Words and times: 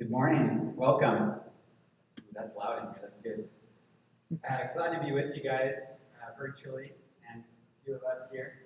Good 0.00 0.10
morning. 0.10 0.72
Welcome. 0.76 1.34
That's 2.32 2.56
loud 2.56 2.78
in 2.78 2.84
here. 2.84 3.00
That's 3.02 3.18
good. 3.18 3.46
Uh, 4.48 4.72
glad 4.74 4.98
to 4.98 5.04
be 5.04 5.12
with 5.12 5.36
you 5.36 5.42
guys 5.42 6.00
uh, 6.16 6.30
virtually, 6.38 6.92
and 7.30 7.44
a 7.44 7.84
few 7.84 7.96
of 7.96 8.02
us 8.04 8.22
here. 8.32 8.62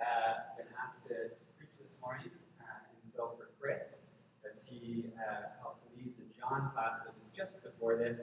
Uh, 0.00 0.42
been 0.56 0.66
asked 0.84 1.04
to, 1.04 1.30
preach 1.56 1.70
this 1.80 1.98
morning 2.02 2.26
and 2.58 3.14
fill 3.14 3.36
for 3.38 3.50
Chris 3.60 4.00
as 4.44 4.64
he 4.68 5.06
uh, 5.20 5.54
helped 5.60 5.86
lead 5.96 6.14
the 6.18 6.24
John 6.36 6.72
class 6.74 6.98
that 7.04 7.14
was 7.14 7.30
just 7.32 7.62
before 7.62 7.96
this. 7.96 8.22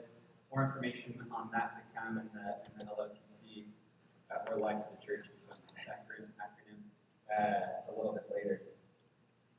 More 0.54 0.62
information 0.62 1.14
on 1.34 1.48
that 1.54 1.80
to 1.80 1.98
come 1.98 2.18
in 2.18 2.28
the, 2.34 2.56
in 2.66 2.86
the 2.86 2.92
LOTC 2.92 3.64
uh, 4.30 4.52
or 4.52 4.58
Life 4.58 4.84
of 4.84 5.00
the 5.00 5.06
Church 5.06 5.28
acronym, 5.88 6.28
acronym 6.36 6.76
uh, 7.32 7.90
a 7.90 7.96
little 7.96 8.12
bit 8.12 8.28
later. 8.30 8.60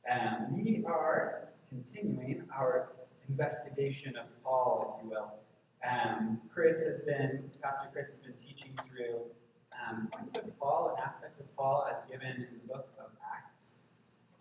Um, 0.08 0.54
we 0.54 0.84
are 0.86 1.48
continuing 1.68 2.44
our 2.54 2.92
investigation 3.28 4.16
of 4.16 4.26
Paul, 4.42 4.98
if 4.98 5.04
you 5.04 5.10
will. 5.10 5.32
Um, 5.88 6.40
Chris 6.52 6.84
has 6.84 7.00
been, 7.00 7.50
Pastor 7.62 7.88
Chris 7.92 8.08
has 8.10 8.20
been 8.20 8.34
teaching 8.34 8.72
through 8.88 9.22
um, 9.82 10.08
points 10.12 10.32
of 10.36 10.58
Paul 10.58 10.94
and 10.94 11.04
aspects 11.04 11.38
of 11.38 11.56
Paul 11.56 11.88
as 11.90 12.08
given 12.10 12.28
in 12.28 12.46
the 12.62 12.72
book 12.72 12.88
of 12.98 13.10
Acts. 13.34 13.72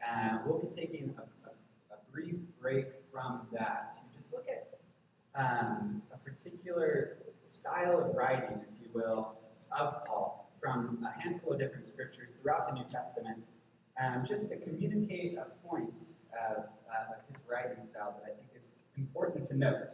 Uh, 0.01 0.39
we'll 0.45 0.59
be 0.59 0.67
taking 0.67 1.13
a, 1.17 1.21
a, 1.21 1.51
a, 1.93 1.97
brief 2.11 2.35
break 2.59 2.87
from 3.11 3.41
that 3.53 3.93
to 3.93 4.17
just 4.17 4.33
look 4.33 4.45
at 4.49 4.79
um, 5.35 6.01
a 6.13 6.17
particular 6.17 7.17
style 7.39 7.99
of 7.99 8.15
writing, 8.15 8.59
if 8.61 8.83
you 8.83 8.89
will, 8.93 9.35
of 9.71 10.03
Paul 10.05 10.51
from 10.61 11.03
a 11.03 11.21
handful 11.21 11.53
of 11.53 11.59
different 11.59 11.85
scriptures 11.85 12.33
throughout 12.41 12.67
the 12.67 12.75
New 12.75 12.85
Testament, 12.85 13.37
um, 14.01 14.23
just 14.25 14.49
to 14.49 14.57
communicate 14.57 15.37
a 15.37 15.45
point 15.67 16.03
of, 16.33 16.57
uh, 16.57 17.13
of 17.13 17.25
his 17.27 17.37
writing 17.49 17.85
style 17.85 18.15
that 18.19 18.31
I 18.31 18.35
think 18.35 18.50
important 19.01 19.43
to 19.49 19.57
note. 19.57 19.89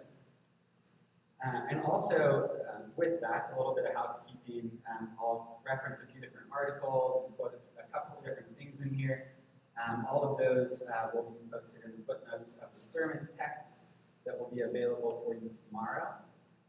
Uh, 1.45 1.61
and 1.69 1.81
also, 1.81 2.49
um, 2.73 2.91
with 2.95 3.21
that, 3.21 3.51
a 3.53 3.57
little 3.57 3.75
bit 3.75 3.85
of 3.85 3.93
housekeeping. 3.95 4.71
Um, 4.89 5.09
I'll 5.19 5.61
reference 5.65 5.99
a 6.01 6.11
few 6.11 6.19
different 6.19 6.47
articles 6.51 7.23
and 7.25 7.37
quote 7.37 7.59
a 7.77 7.93
couple 7.93 8.17
of 8.17 8.25
different 8.25 8.57
things 8.57 8.81
in 8.81 8.93
here. 8.93 9.29
Um, 9.77 10.07
all 10.09 10.23
of 10.23 10.37
those 10.37 10.81
uh, 10.81 11.09
will 11.13 11.37
be 11.37 11.49
posted 11.51 11.83
in 11.85 11.91
the 11.91 12.03
footnotes 12.05 12.53
of 12.61 12.69
the 12.75 12.81
sermon 12.81 13.27
text 13.37 13.93
that 14.25 14.37
will 14.37 14.49
be 14.53 14.61
available 14.61 15.23
for 15.23 15.35
you 15.35 15.51
tomorrow. 15.67 16.07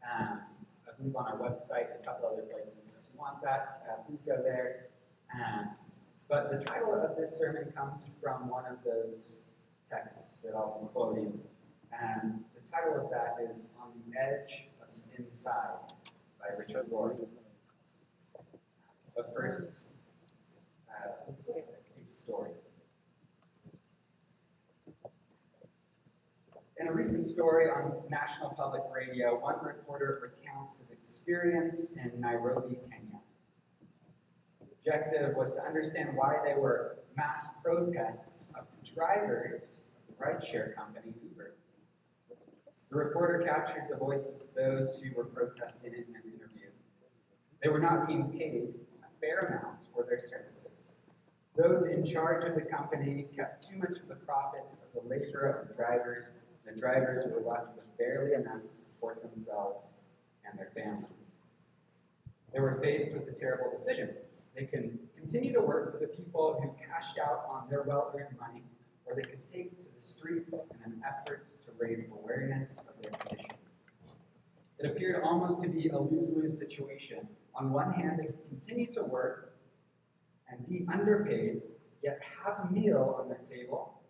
Um, 0.05 0.41
I 0.87 0.95
believe 0.97 1.15
on 1.15 1.25
our 1.25 1.37
website, 1.37 1.87
a 1.99 2.03
couple 2.05 2.29
other 2.31 2.43
places. 2.43 2.75
So 2.79 2.97
if 3.01 3.13
you 3.13 3.19
want 3.19 3.41
that, 3.43 3.83
uh, 3.89 4.03
please 4.07 4.21
go 4.21 4.37
there. 4.41 4.85
Um, 5.33 5.73
but 6.29 6.51
the 6.51 6.63
title 6.63 6.93
of 6.93 7.17
this 7.17 7.37
sermon 7.37 7.73
comes 7.75 8.05
from 8.21 8.49
one 8.49 8.65
of 8.65 8.77
those 8.85 9.33
texts 9.89 10.37
that 10.43 10.53
I'll 10.53 10.79
be 10.81 10.93
quoting. 10.93 11.39
And 11.91 12.43
the 12.53 12.69
title 12.69 13.03
of 13.03 13.11
that 13.11 13.37
is 13.51 13.67
On 13.81 13.89
the 14.05 14.19
Edge 14.19 14.67
of 14.81 14.89
Inside 15.17 15.93
by 16.39 16.47
Richard 16.57 16.89
Rohr. 16.91 17.15
But 19.15 19.33
first, 19.35 19.87
uh, 20.89 21.09
let's 21.27 21.47
look 21.47 21.57
at 21.57 22.03
a 22.03 22.07
story. 22.07 22.51
In 26.79 26.87
a 26.87 26.93
recent 26.93 27.25
story 27.25 27.69
on 27.69 27.91
National 28.09 28.51
Public 28.51 28.83
Radio, 28.95 29.37
one 29.37 29.55
reporter 29.61 30.31
recounts 30.31 30.77
his 30.77 30.89
experience 30.91 31.91
in 31.91 32.21
Nairobi, 32.21 32.77
Kenya. 32.89 33.19
His 34.61 34.69
objective 34.71 35.35
was 35.35 35.53
to 35.55 35.61
understand 35.61 36.15
why 36.15 36.37
there 36.45 36.57
were 36.57 36.99
mass 37.17 37.47
protests 37.61 38.49
of 38.57 38.65
drivers 38.95 39.79
of 40.07 40.15
the 40.15 40.23
rideshare 40.23 40.73
company 40.73 41.13
Uber. 41.29 41.55
The 42.89 42.97
reporter 42.97 43.43
captures 43.45 43.85
the 43.89 43.97
voices 43.97 44.41
of 44.41 44.53
those 44.55 45.01
who 45.01 45.15
were 45.15 45.25
protesting 45.25 45.93
in 45.93 45.99
an 45.99 46.05
interview. 46.25 46.69
They 47.61 47.69
were 47.69 47.79
not 47.79 48.07
being 48.07 48.29
paid 48.31 48.73
a 49.03 49.19
fair 49.19 49.39
amount 49.39 49.79
for 49.93 50.05
their 50.05 50.21
services. 50.21 50.89
Those 51.55 51.83
in 51.85 52.05
charge 52.05 52.45
of 52.45 52.55
the 52.55 52.61
company 52.61 53.25
kept 53.35 53.69
too 53.69 53.77
much 53.77 53.97
of 53.97 54.07
the 54.07 54.15
profits 54.15 54.75
of 54.75 54.93
the 54.93 55.09
labor 55.09 55.61
of 55.61 55.67
the 55.67 55.73
drivers 55.73 56.31
the 56.69 56.79
drivers 56.79 57.25
were 57.25 57.41
left 57.41 57.75
with 57.75 57.97
barely 57.97 58.33
enough 58.33 58.61
to 58.69 58.77
support 58.77 59.21
themselves 59.23 59.93
and 60.45 60.57
their 60.57 60.69
families. 60.75 61.31
They 62.53 62.59
were 62.59 62.79
faced 62.81 63.11
with 63.13 63.27
a 63.27 63.31
terrible 63.31 63.71
decision. 63.71 64.09
They 64.55 64.65
can 64.65 64.99
continue 65.17 65.53
to 65.53 65.61
work 65.61 65.91
for 65.91 65.99
the 65.99 66.07
people 66.07 66.59
who 66.61 66.69
cashed 66.85 67.17
out 67.17 67.45
on 67.49 67.69
their 67.69 67.83
well 67.83 68.13
earned 68.15 68.37
money, 68.39 68.63
or 69.05 69.15
they 69.15 69.23
could 69.23 69.43
take 69.51 69.77
to 69.79 69.88
the 69.99 70.05
streets 70.05 70.53
in 70.53 70.91
an 70.91 71.01
effort 71.05 71.45
to 71.65 71.71
raise 71.77 72.05
awareness 72.11 72.79
of 72.79 73.01
their 73.01 73.11
condition. 73.11 73.51
It 74.79 74.91
appeared 74.91 75.23
almost 75.23 75.61
to 75.63 75.67
be 75.67 75.89
a 75.89 75.99
lose 75.99 76.31
lose 76.31 76.57
situation. 76.57 77.27
On 77.55 77.73
one 77.73 77.91
hand, 77.91 78.19
they 78.19 78.27
could 78.27 78.49
continue 78.49 78.91
to 78.93 79.03
work 79.03 79.57
and 80.49 80.67
be 80.69 80.85
underpaid, 80.91 81.61
yet 82.01 82.21
have 82.43 82.69
a 82.69 82.73
meal 82.73 83.17
on 83.19 83.27
their 83.27 83.39
table, 83.39 84.01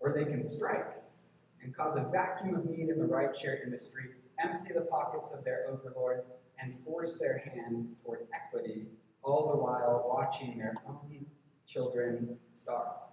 or 0.00 0.12
they 0.12 0.24
can 0.24 0.42
strike 0.42 1.02
and 1.62 1.76
cause 1.76 1.96
a 1.96 2.08
vacuum 2.10 2.54
of 2.54 2.64
need 2.64 2.88
in 2.88 2.98
the 2.98 3.04
rideshare 3.04 3.62
industry, 3.62 4.04
empty 4.42 4.72
the 4.74 4.80
pockets 4.80 5.30
of 5.32 5.44
their 5.44 5.66
overlords, 5.68 6.26
and 6.58 6.74
force 6.84 7.18
their 7.18 7.38
hand 7.38 7.94
toward 8.02 8.26
equity, 8.34 8.86
all 9.22 9.50
the 9.50 9.56
while 9.56 10.04
watching 10.08 10.56
their 10.58 10.74
own 10.88 11.26
children 11.66 12.36
starve. 12.54 13.11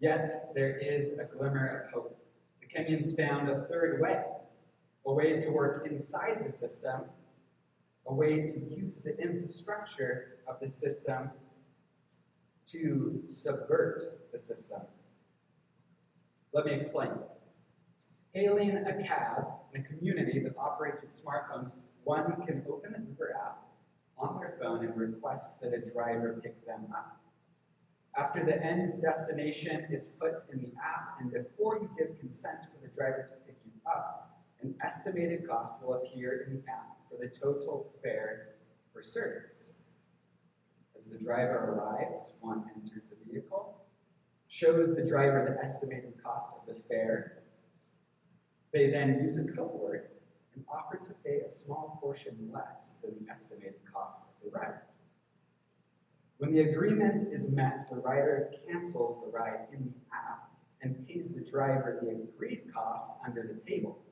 Yet 0.00 0.52
there 0.54 0.78
is 0.78 1.18
a 1.18 1.24
glimmer 1.24 1.84
of 1.84 1.92
hope. 1.92 2.18
The 2.60 2.66
Kenyans 2.66 3.14
found 3.14 3.50
a 3.50 3.66
third 3.66 4.00
way, 4.00 4.22
a 5.06 5.12
way 5.12 5.38
to 5.38 5.50
work 5.50 5.86
inside 5.90 6.42
the 6.44 6.50
system, 6.50 7.02
a 8.06 8.14
way 8.14 8.46
to 8.46 8.58
use 8.74 9.02
the 9.02 9.16
infrastructure 9.18 10.38
of 10.48 10.58
the 10.58 10.68
system 10.68 11.30
to 12.72 13.22
subvert 13.26 14.30
the 14.32 14.38
system. 14.38 14.80
Let 16.54 16.64
me 16.64 16.72
explain. 16.72 17.10
Hailing 18.32 18.70
a 18.70 19.02
cab 19.06 19.48
in 19.74 19.82
a 19.82 19.84
community 19.84 20.40
that 20.40 20.56
operates 20.56 21.02
with 21.02 21.10
smartphones, 21.10 21.74
one 22.04 22.24
can 22.46 22.64
open 22.70 22.92
the 22.92 23.00
Uber 23.00 23.36
app 23.36 23.58
on 24.16 24.38
their 24.38 24.56
phone 24.60 24.84
and 24.84 24.96
request 24.96 25.60
that 25.60 25.74
a 25.74 25.90
driver 25.92 26.40
pick 26.42 26.64
them 26.64 26.86
up. 26.96 27.20
After 28.16 28.44
the 28.44 28.62
end 28.64 29.00
destination 29.00 29.86
is 29.90 30.06
put 30.20 30.42
in 30.52 30.60
the 30.60 30.72
app, 30.84 31.20
and 31.20 31.32
before 31.32 31.78
you 31.78 31.88
give 31.96 32.18
consent 32.18 32.58
for 32.72 32.86
the 32.86 32.92
driver 32.92 33.30
to 33.30 33.46
pick 33.46 33.56
you 33.64 33.72
up, 33.86 34.42
an 34.62 34.74
estimated 34.84 35.48
cost 35.48 35.74
will 35.82 35.94
appear 35.94 36.46
in 36.46 36.54
the 36.54 36.70
app 36.70 36.98
for 37.08 37.16
the 37.18 37.28
total 37.28 37.92
fare 38.02 38.56
for 38.92 39.02
service. 39.02 39.64
As 40.96 41.04
the 41.04 41.18
driver 41.18 41.72
arrives, 41.72 42.32
one 42.40 42.64
enters 42.74 43.06
the 43.06 43.16
vehicle, 43.30 43.76
shows 44.48 44.94
the 44.94 45.06
driver 45.06 45.56
the 45.56 45.64
estimated 45.64 46.14
cost 46.22 46.50
of 46.60 46.66
the 46.66 46.82
fare. 46.88 47.44
They 48.72 48.90
then 48.90 49.20
use 49.24 49.38
a 49.38 49.44
code 49.44 49.72
word 49.72 50.08
and 50.54 50.64
offer 50.68 50.96
to 50.96 51.14
pay 51.24 51.40
a 51.46 51.48
small 51.48 51.98
portion 52.02 52.50
less 52.52 52.96
than 53.02 53.12
the 53.24 53.32
estimated 53.32 53.80
cost 53.92 54.20
of 54.22 54.44
the 54.44 54.58
ride. 54.58 54.80
When 56.40 56.54
the 56.54 56.70
agreement 56.70 57.30
is 57.30 57.50
met, 57.50 57.82
the 57.90 57.96
rider 57.96 58.50
cancels 58.66 59.20
the 59.20 59.30
ride 59.30 59.66
in 59.74 59.84
the 59.84 60.16
app 60.16 60.48
and 60.80 61.06
pays 61.06 61.28
the 61.28 61.42
driver 61.42 61.98
the 62.00 62.08
agreed 62.12 62.62
cost 62.72 63.10
under 63.26 63.42
the 63.42 63.60
table. 63.60 64.02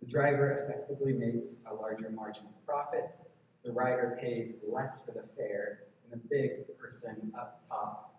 The 0.00 0.06
driver 0.06 0.64
effectively 0.64 1.12
makes 1.12 1.56
a 1.70 1.74
larger 1.74 2.08
margin 2.08 2.46
of 2.46 2.66
profit. 2.66 3.14
The 3.62 3.72
rider 3.72 4.18
pays 4.18 4.54
less 4.66 5.00
for 5.04 5.12
the 5.12 5.24
fare, 5.36 5.80
and 6.02 6.18
the 6.18 6.28
big 6.30 6.78
person 6.78 7.30
up 7.38 7.60
top 7.68 8.18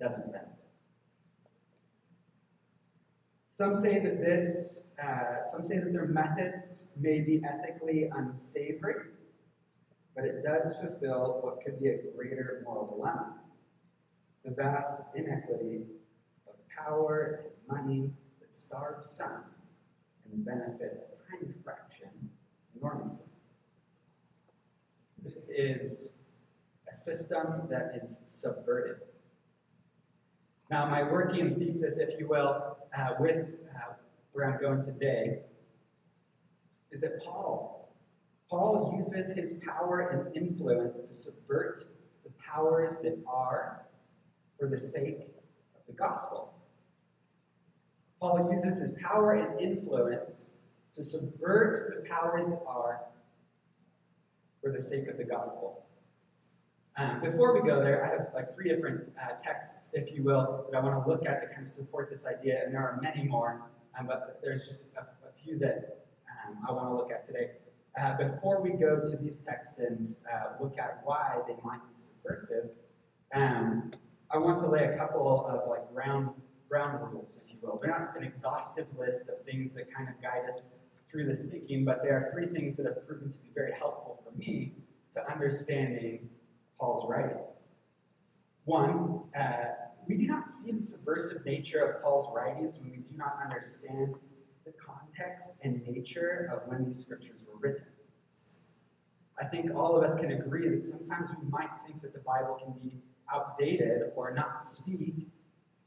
doesn't 0.00 0.32
benefit. 0.32 0.56
Some 3.50 3.76
say 3.76 3.98
that 3.98 4.18
this, 4.18 4.80
uh, 4.98 5.42
some 5.50 5.62
say 5.62 5.76
that 5.80 5.92
their 5.92 6.06
methods 6.06 6.84
may 6.98 7.20
be 7.20 7.42
ethically 7.44 8.10
unsavory, 8.16 9.10
but 10.14 10.24
it 10.24 10.42
does 10.42 10.74
fulfill 10.76 11.40
what 11.42 11.64
could 11.64 11.80
be 11.80 11.88
a 11.88 11.98
greater 12.16 12.62
moral 12.64 12.94
dilemma 12.96 13.38
the 14.44 14.50
vast 14.50 15.02
inequity 15.14 15.82
of 16.48 16.54
power 16.68 17.44
and 17.44 17.78
money 17.78 18.10
that 18.40 18.54
starves 18.54 19.08
some 19.08 19.44
and 20.32 20.44
benefit 20.44 21.08
a 21.12 21.30
tiny 21.30 21.52
fraction 21.62 22.08
enormously. 22.76 23.24
This 25.22 25.48
is 25.48 26.14
a 26.90 26.94
system 26.94 27.68
that 27.70 27.92
is 28.02 28.18
subverted 28.26 28.96
now, 30.72 30.86
my 30.86 31.02
working 31.02 31.54
thesis, 31.56 31.98
if 31.98 32.18
you 32.18 32.26
will, 32.26 32.78
uh, 32.96 33.10
with 33.20 33.50
uh, 33.76 33.92
where 34.32 34.50
I'm 34.50 34.58
going 34.58 34.82
today, 34.82 35.40
is 36.90 37.02
that 37.02 37.22
Paul, 37.22 37.81
Paul 38.52 38.94
uses 38.98 39.34
his 39.34 39.54
power 39.66 40.10
and 40.10 40.36
influence 40.36 41.00
to 41.00 41.14
subvert 41.14 41.80
the 42.22 42.30
powers 42.38 42.98
that 42.98 43.18
are 43.26 43.86
for 44.58 44.68
the 44.68 44.76
sake 44.76 45.20
of 45.74 45.80
the 45.86 45.94
gospel. 45.94 46.52
Paul 48.20 48.50
uses 48.52 48.76
his 48.76 48.90
power 49.02 49.32
and 49.32 49.58
influence 49.58 50.50
to 50.92 51.02
subvert 51.02 51.94
the 51.96 52.06
powers 52.06 52.46
that 52.46 52.60
are 52.66 53.00
for 54.60 54.70
the 54.70 54.82
sake 54.82 55.08
of 55.08 55.16
the 55.16 55.24
gospel. 55.24 55.86
Um, 56.98 57.22
before 57.22 57.54
we 57.54 57.66
go 57.66 57.82
there, 57.82 58.04
I 58.04 58.10
have 58.10 58.34
like 58.34 58.54
three 58.54 58.68
different 58.68 59.10
uh, 59.18 59.32
texts, 59.42 59.88
if 59.94 60.14
you 60.14 60.24
will, 60.24 60.66
that 60.70 60.76
I 60.76 60.80
want 60.82 61.02
to 61.02 61.10
look 61.10 61.24
at 61.24 61.40
that 61.40 61.54
kind 61.54 61.66
of 61.66 61.72
support 61.72 62.10
this 62.10 62.26
idea, 62.26 62.60
and 62.66 62.74
there 62.74 62.82
are 62.82 63.00
many 63.00 63.26
more, 63.26 63.62
um, 63.98 64.08
but 64.08 64.40
there's 64.42 64.66
just 64.66 64.82
a, 64.98 65.00
a 65.00 65.32
few 65.42 65.58
that 65.60 66.04
um, 66.46 66.58
I 66.68 66.72
want 66.72 66.90
to 66.90 66.94
look 66.94 67.10
at 67.10 67.24
today. 67.24 67.52
Uh, 68.00 68.16
before 68.16 68.62
we 68.62 68.70
go 68.70 69.00
to 69.00 69.16
these 69.18 69.40
texts 69.40 69.78
and 69.78 70.16
uh, 70.32 70.62
look 70.62 70.78
at 70.78 71.00
why 71.04 71.38
they 71.46 71.56
might 71.62 71.80
be 71.88 71.94
subversive, 71.94 72.70
um, 73.34 73.90
I 74.30 74.38
want 74.38 74.60
to 74.60 74.66
lay 74.66 74.84
a 74.84 74.96
couple 74.96 75.46
of 75.46 75.68
like 75.68 75.92
ground 75.92 76.30
ground 76.70 76.98
rules, 77.12 77.38
if 77.44 77.52
you 77.52 77.58
will. 77.60 77.78
They're 77.82 77.90
not 77.90 78.16
an 78.16 78.24
exhaustive 78.24 78.86
list 78.98 79.28
of 79.28 79.44
things 79.44 79.74
that 79.74 79.92
kind 79.94 80.08
of 80.08 80.14
guide 80.22 80.48
us 80.48 80.70
through 81.10 81.26
this 81.26 81.42
thinking, 81.42 81.84
but 81.84 82.02
there 82.02 82.14
are 82.14 82.32
three 82.32 82.46
things 82.46 82.76
that 82.76 82.86
have 82.86 83.06
proven 83.06 83.30
to 83.30 83.38
be 83.40 83.50
very 83.54 83.72
helpful 83.78 84.22
for 84.24 84.36
me 84.38 84.72
to 85.12 85.30
understanding 85.30 86.30
Paul's 86.80 87.06
writing. 87.10 87.42
One, 88.64 89.20
uh, 89.38 89.64
we 90.08 90.16
do 90.16 90.26
not 90.26 90.48
see 90.48 90.72
the 90.72 90.80
subversive 90.80 91.44
nature 91.44 91.84
of 91.84 92.02
Paul's 92.02 92.34
writings 92.34 92.78
when 92.78 92.90
we 92.90 92.98
do 92.98 93.16
not 93.18 93.38
understand 93.44 94.14
the 94.64 94.72
context 94.72 95.50
and 95.62 95.86
nature 95.86 96.50
of 96.54 96.68
when 96.70 96.86
these 96.86 97.00
scriptures 97.00 97.40
were 97.46 97.51
written. 97.62 97.86
I 99.40 99.46
think 99.46 99.74
all 99.74 99.96
of 99.96 100.04
us 100.04 100.14
can 100.18 100.32
agree 100.32 100.68
that 100.68 100.84
sometimes 100.84 101.28
we 101.30 101.48
might 101.48 101.70
think 101.86 102.02
that 102.02 102.12
the 102.12 102.20
Bible 102.20 102.58
can 102.62 102.72
be 102.72 103.00
outdated 103.32 104.12
or 104.14 104.34
not 104.34 104.62
speak 104.62 105.28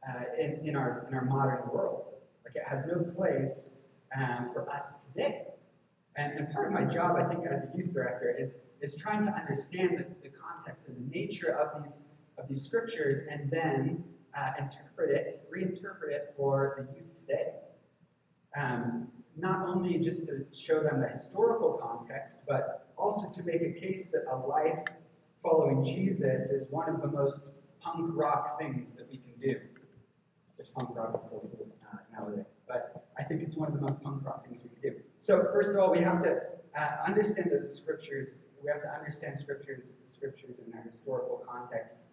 uh, 0.07 0.23
in, 0.39 0.67
in, 0.67 0.75
our, 0.75 1.05
in 1.07 1.13
our 1.13 1.25
modern 1.25 1.69
world. 1.71 2.13
Like 2.43 2.55
it 2.55 2.63
has 2.67 2.85
no 2.85 3.03
place 3.03 3.71
um, 4.17 4.49
for 4.53 4.69
us 4.69 5.05
today. 5.05 5.43
And, 6.15 6.39
and 6.39 6.53
part 6.53 6.67
of 6.67 6.73
my 6.73 6.85
job, 6.85 7.17
I 7.17 7.25
think, 7.25 7.45
as 7.45 7.63
a 7.63 7.71
youth 7.75 7.93
director, 7.93 8.35
is, 8.37 8.59
is 8.81 8.95
trying 8.95 9.23
to 9.25 9.31
understand 9.31 9.97
the, 9.97 10.29
the 10.29 10.35
context 10.35 10.87
and 10.87 10.97
the 10.97 11.17
nature 11.17 11.57
of 11.57 11.83
these, 11.83 11.99
of 12.37 12.47
these 12.47 12.63
scriptures 12.63 13.21
and 13.29 13.49
then 13.51 14.03
uh, 14.37 14.51
interpret 14.59 15.11
it, 15.11 15.47
reinterpret 15.53 16.11
it 16.11 16.33
for 16.37 16.87
the 16.89 16.99
youth 16.99 17.19
today. 17.19 17.51
Um, 18.57 19.09
not 19.37 19.67
only 19.67 19.97
just 19.97 20.25
to 20.25 20.45
show 20.53 20.81
them 20.81 21.01
the 21.01 21.07
historical 21.07 21.73
context, 21.73 22.39
but 22.47 22.93
also 22.97 23.29
to 23.29 23.43
make 23.43 23.61
a 23.61 23.79
case 23.79 24.09
that 24.09 24.23
a 24.31 24.35
life 24.35 24.83
following 25.43 25.83
Jesus 25.83 26.49
is 26.49 26.67
one 26.69 26.89
of 26.89 27.01
the 27.01 27.07
most 27.07 27.51
punk 27.79 28.11
rock 28.15 28.57
things 28.59 28.93
that 28.95 29.07
we 29.09 29.17
can 29.17 29.33
do. 29.41 29.59
Which 30.57 30.73
punk 30.73 30.95
rock 30.95 31.13
is 31.15 31.23
still 31.23 31.39
cool 31.39 31.67
uh, 31.93 31.97
nowadays. 32.17 32.45
But 32.67 33.07
I 33.19 33.23
think 33.23 33.41
it's 33.41 33.55
one 33.55 33.67
of 33.67 33.73
the 33.73 33.81
most 33.81 34.01
punk 34.01 34.25
rock 34.25 34.45
things 34.45 34.61
we 34.63 34.69
can 34.69 34.97
do. 34.97 35.03
So 35.17 35.49
first 35.53 35.71
of 35.71 35.79
all, 35.79 35.91
we 35.91 35.99
have 35.99 36.21
to 36.23 36.41
uh, 36.77 36.89
understand 37.05 37.51
the 37.51 37.67
scriptures, 37.67 38.35
we 38.63 38.71
have 38.71 38.81
to 38.81 38.89
understand 38.89 39.37
scriptures, 39.37 39.95
scriptures 40.05 40.59
in 40.65 40.71
their 40.71 40.81
historical 40.81 41.43
context. 41.47 42.05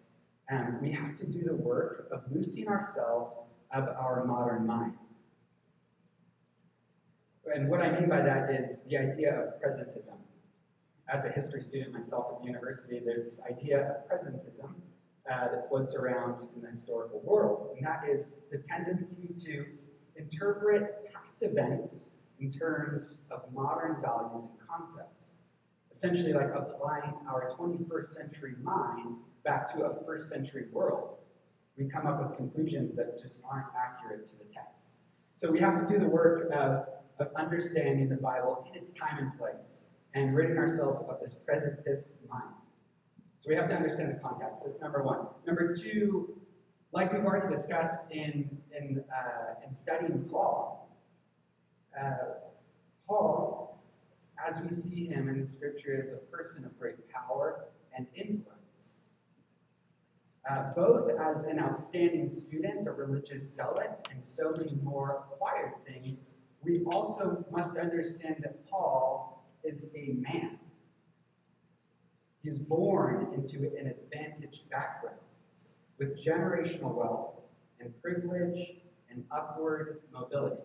And 0.49 0.81
we 0.81 0.91
have 0.91 1.15
to 1.15 1.25
do 1.25 1.43
the 1.43 1.55
work 1.55 2.09
of 2.11 2.23
loosing 2.29 2.67
ourselves 2.67 3.37
of 3.73 3.87
our 3.87 4.23
modern 4.25 4.67
mind. 4.67 4.93
And 7.51 7.67
what 7.67 7.81
I 7.81 7.99
mean 7.99 8.09
by 8.09 8.21
that 8.21 8.49
is 8.51 8.79
the 8.87 8.97
idea 8.97 9.33
of 9.33 9.61
presentism. 9.61 10.15
As 11.13 11.25
a 11.25 11.29
history 11.29 11.61
student 11.61 11.93
myself 11.93 12.27
at 12.31 12.41
the 12.41 12.47
university, 12.47 13.01
there's 13.03 13.25
this 13.25 13.39
idea 13.49 13.81
of 13.81 14.09
presentism 14.09 14.73
uh, 15.29 15.47
that 15.49 15.67
floats 15.69 15.93
around 15.93 16.39
in 16.55 16.61
the 16.61 16.69
historical 16.69 17.21
world, 17.21 17.75
and 17.75 17.85
that 17.85 18.03
is 18.09 18.27
the 18.51 18.57
tendency 18.57 19.29
to 19.45 19.65
interpret 20.15 21.11
past 21.13 21.43
events 21.43 22.05
in 22.39 22.49
terms 22.49 23.15
of 23.31 23.41
modern 23.53 24.01
values 24.01 24.43
and 24.43 24.53
concepts. 24.67 25.29
Essentially, 25.91 26.33
like 26.33 26.49
applying 26.55 27.13
our 27.29 27.49
21st 27.49 28.05
century 28.05 28.53
mind 28.61 29.17
back 29.43 29.71
to 29.75 29.85
a 29.85 30.03
first 30.05 30.29
century 30.29 30.65
world. 30.71 31.17
We 31.77 31.85
come 31.85 32.07
up 32.07 32.19
with 32.21 32.37
conclusions 32.37 32.95
that 32.95 33.19
just 33.19 33.37
aren't 33.49 33.67
accurate 33.75 34.25
to 34.25 34.31
the 34.37 34.45
text. 34.45 34.93
So 35.35 35.51
we 35.51 35.59
have 35.59 35.77
to 35.79 35.87
do 35.91 35.99
the 35.99 36.07
work 36.07 36.51
of, 36.51 36.87
of 37.19 37.27
understanding 37.35 38.09
the 38.09 38.15
Bible 38.15 38.65
in 38.69 38.79
its 38.79 38.91
time 38.91 39.17
and 39.19 39.37
place 39.37 39.85
and 40.13 40.35
ridding 40.35 40.57
ourselves 40.57 40.99
of 41.01 41.19
this 41.19 41.35
presentist 41.47 42.05
mind. 42.29 42.55
So 43.39 43.49
we 43.49 43.55
have 43.55 43.67
to 43.69 43.75
understand 43.75 44.15
the 44.15 44.19
context. 44.19 44.61
That's 44.65 44.79
number 44.79 45.03
one. 45.03 45.27
Number 45.45 45.75
two, 45.75 46.37
like 46.91 47.11
we've 47.11 47.25
already 47.25 47.53
discussed 47.53 47.99
in, 48.11 48.49
in, 48.77 49.03
uh, 49.11 49.65
in 49.65 49.71
studying 49.71 50.27
Paul, 50.29 50.97
uh, 51.99 52.11
Paul, 53.07 53.83
as 54.47 54.61
we 54.61 54.69
see 54.75 55.05
him 55.07 55.29
in 55.29 55.39
the 55.39 55.45
scripture, 55.45 55.97
is 55.97 56.11
a 56.11 56.17
person 56.35 56.65
of 56.65 56.77
great 56.79 56.95
power 57.09 57.65
and 57.95 58.07
influence. 58.15 58.93
Uh, 60.49 60.71
both 60.75 61.09
as 61.19 61.43
an 61.43 61.59
outstanding 61.59 62.27
student, 62.27 62.87
a 62.87 62.91
religious 62.91 63.43
zealot, 63.43 64.05
and 64.11 64.23
so 64.23 64.53
many 64.57 64.75
more 64.83 65.23
acquired 65.31 65.73
things, 65.85 66.19
we 66.63 66.83
also 66.85 67.45
must 67.51 67.77
understand 67.77 68.37
that 68.39 68.69
Paul 68.69 69.45
is 69.63 69.89
a 69.95 70.13
man. 70.13 70.59
He 72.41 72.49
is 72.49 72.59
born 72.59 73.33
into 73.33 73.69
an 73.77 73.87
advantaged 73.87 74.69
background 74.69 75.17
with 75.97 76.23
generational 76.23 76.93
wealth 76.93 77.35
and 77.79 77.93
privilege 78.01 78.77
and 79.09 79.23
upward 79.31 80.01
mobility. 80.11 80.61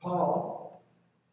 Paul 0.00 0.82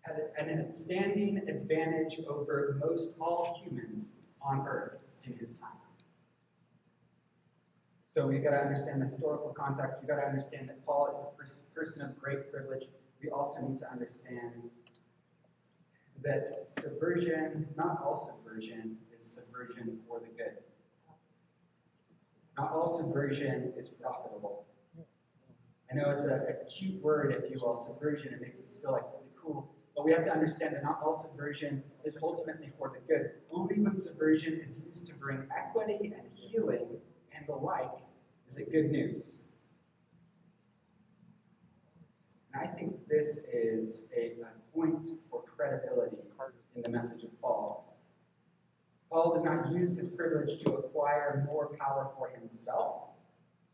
had 0.01 0.29
an 0.37 0.59
outstanding 0.65 1.41
advantage 1.47 2.19
over 2.27 2.79
most 2.83 3.15
all 3.19 3.61
humans 3.63 4.09
on 4.41 4.65
earth 4.67 4.99
in 5.25 5.33
his 5.37 5.55
time. 5.55 5.71
So 8.05 8.25
we've 8.25 8.43
got 8.43 8.51
to 8.51 8.61
understand 8.61 9.01
the 9.01 9.05
historical 9.05 9.53
context. 9.53 9.99
We've 10.01 10.07
got 10.07 10.15
to 10.15 10.25
understand 10.25 10.69
that 10.69 10.83
Paul 10.85 11.11
is 11.13 11.19
a 11.19 11.37
person 11.37 11.57
of 11.77 12.19
great 12.19 12.51
privilege. 12.51 12.85
We 13.21 13.29
also 13.29 13.61
need 13.61 13.77
to 13.79 13.91
understand 13.91 14.69
that 16.23 16.45
subversion, 16.67 17.67
not 17.77 18.01
all 18.03 18.17
subversion, 18.17 18.97
is 19.15 19.23
subversion 19.23 19.99
for 20.07 20.19
the 20.19 20.27
good. 20.27 20.57
Not 22.57 22.71
all 22.71 22.87
subversion 22.87 23.73
is 23.77 23.89
profitable. 23.89 24.65
I 25.91 25.95
know 25.95 26.09
it's 26.09 26.23
a, 26.23 26.47
a 26.49 26.65
cute 26.65 27.01
word, 27.01 27.43
if 27.43 27.51
you 27.51 27.59
will, 27.59 27.75
subversion. 27.75 28.33
It 28.33 28.41
makes 28.41 28.59
us 28.61 28.77
feel 28.81 28.91
like 28.91 29.03
really 29.13 29.29
cool. 29.39 29.71
But 29.95 30.05
we 30.05 30.11
have 30.11 30.25
to 30.25 30.31
understand 30.31 30.75
that 30.75 30.83
not 30.83 30.99
all 31.03 31.15
subversion 31.15 31.83
is 32.03 32.17
ultimately 32.21 32.71
for 32.77 32.91
the 32.91 33.13
good. 33.13 33.31
Only 33.51 33.79
when 33.79 33.95
subversion 33.95 34.59
is 34.65 34.79
used 34.87 35.07
to 35.07 35.13
bring 35.13 35.47
equity 35.55 36.13
and 36.17 36.27
healing 36.33 36.87
and 37.35 37.47
the 37.47 37.53
like 37.53 37.91
is 38.49 38.57
it 38.57 38.71
good 38.71 38.91
news. 38.91 39.35
And 42.53 42.67
I 42.67 42.71
think 42.73 42.97
this 43.17 43.39
is 43.51 44.05
a, 44.15 44.33
point 44.75 45.05
for 45.31 45.41
credibility 45.55 46.17
in 46.75 46.83
the 46.83 46.89
message 46.89 47.23
of 47.23 47.41
Paul. 47.41 47.97
Paul 49.09 49.33
does 49.33 49.43
not 49.43 49.71
use 49.71 49.95
his 49.97 50.07
privilege 50.09 50.61
to 50.63 50.73
acquire 50.73 51.43
more 51.47 51.75
power 51.79 52.11
for 52.15 52.29
himself. 52.29 53.07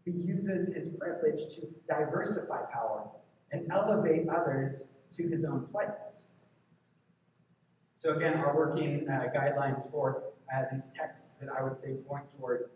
He 0.05 0.12
uses 0.12 0.73
his 0.73 0.88
privilege 0.88 1.55
to 1.55 1.67
diversify 1.89 2.62
power 2.71 3.09
and 3.51 3.69
elevate 3.69 4.29
others 4.29 4.85
to 5.12 5.27
his 5.27 5.43
own 5.43 5.67
place. 5.67 6.21
So, 7.95 8.15
again, 8.15 8.35
our 8.35 8.55
working 8.55 9.05
uh, 9.09 9.27
guidelines 9.35 9.91
for 9.91 10.23
uh, 10.55 10.62
these 10.71 10.89
texts 10.95 11.31
that 11.41 11.50
I 11.50 11.63
would 11.63 11.75
say 11.75 11.95
point 12.07 12.23
toward 12.38 12.69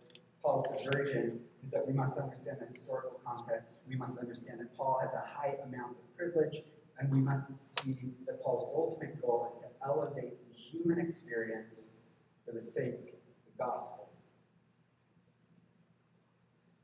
Paul's 0.44 0.68
subversion 0.68 1.40
is 1.68 1.72
that 1.72 1.86
we 1.86 1.92
must 1.92 2.18
understand 2.18 2.58
the 2.62 2.66
historical 2.66 3.20
context. 3.26 3.80
We 3.90 3.98
must 3.98 4.20
understand 4.20 4.62
that 4.62 4.74
Paul 4.78 5.00
has 5.02 5.14
a 5.14 5.24
high 5.28 5.56
amount 5.66 5.98
of 5.98 6.18
privilege, 6.18 6.64
and 6.98 7.12
we 7.12 7.20
must 7.20 7.44
see 7.60 7.98
that 8.26 8.42
Paul's 8.42 8.64
ultimate 8.74 9.22
goal 9.22 9.46
is 9.50 9.56
to 9.56 9.68
elevate 9.86 10.38
human 10.56 10.98
experience 10.98 11.90
for 12.46 12.54
the 12.54 12.62
sake 12.62 12.94
of 12.94 13.20
the 13.46 13.64
gospel. 13.64 14.10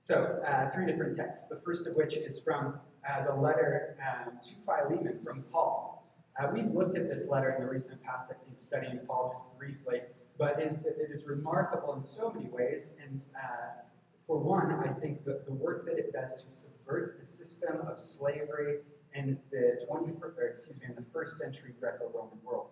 So, 0.01 0.43
uh, 0.45 0.69
three 0.71 0.85
different 0.85 1.15
texts. 1.15 1.47
The 1.47 1.61
first 1.63 1.87
of 1.87 1.95
which 1.95 2.17
is 2.17 2.37
from 2.39 2.77
uh, 3.09 3.23
the 3.23 3.33
letter 3.33 3.95
um, 4.05 4.33
to 4.37 4.49
Philemon 4.65 5.21
from 5.23 5.43
Paul. 5.43 6.11
Uh, 6.37 6.49
we've 6.53 6.71
looked 6.71 6.97
at 6.97 7.07
this 7.07 7.29
letter 7.29 7.51
in 7.51 7.63
the 7.63 7.69
recent 7.69 8.03
past, 8.03 8.27
I 8.29 8.33
think, 8.33 8.59
studying 8.59 8.99
Paul 9.07 9.31
just 9.33 9.57
briefly, 9.57 10.01
but 10.37 10.59
it 10.59 10.67
is, 10.67 10.73
it 10.73 11.09
is 11.09 11.25
remarkable 11.25 11.93
in 11.93 12.01
so 12.01 12.33
many 12.35 12.49
ways. 12.49 12.91
And 13.01 13.21
uh, 13.33 13.82
for 14.27 14.37
one, 14.37 14.71
I 14.71 14.93
think 14.99 15.25
that 15.25 15.45
the 15.45 15.53
work 15.53 15.85
that 15.85 15.97
it 15.97 16.13
does 16.13 16.43
to 16.43 16.49
subvert 16.49 17.17
the 17.19 17.25
system 17.25 17.81
of 17.87 18.01
slavery 18.01 18.79
in 19.15 19.37
the 19.51 19.79
21st, 19.89 20.49
excuse 20.49 20.79
me, 20.79 20.87
in 20.89 20.95
the 20.95 21.05
first 21.13 21.37
century 21.37 21.73
Greco-Roman 21.79 22.37
world. 22.43 22.67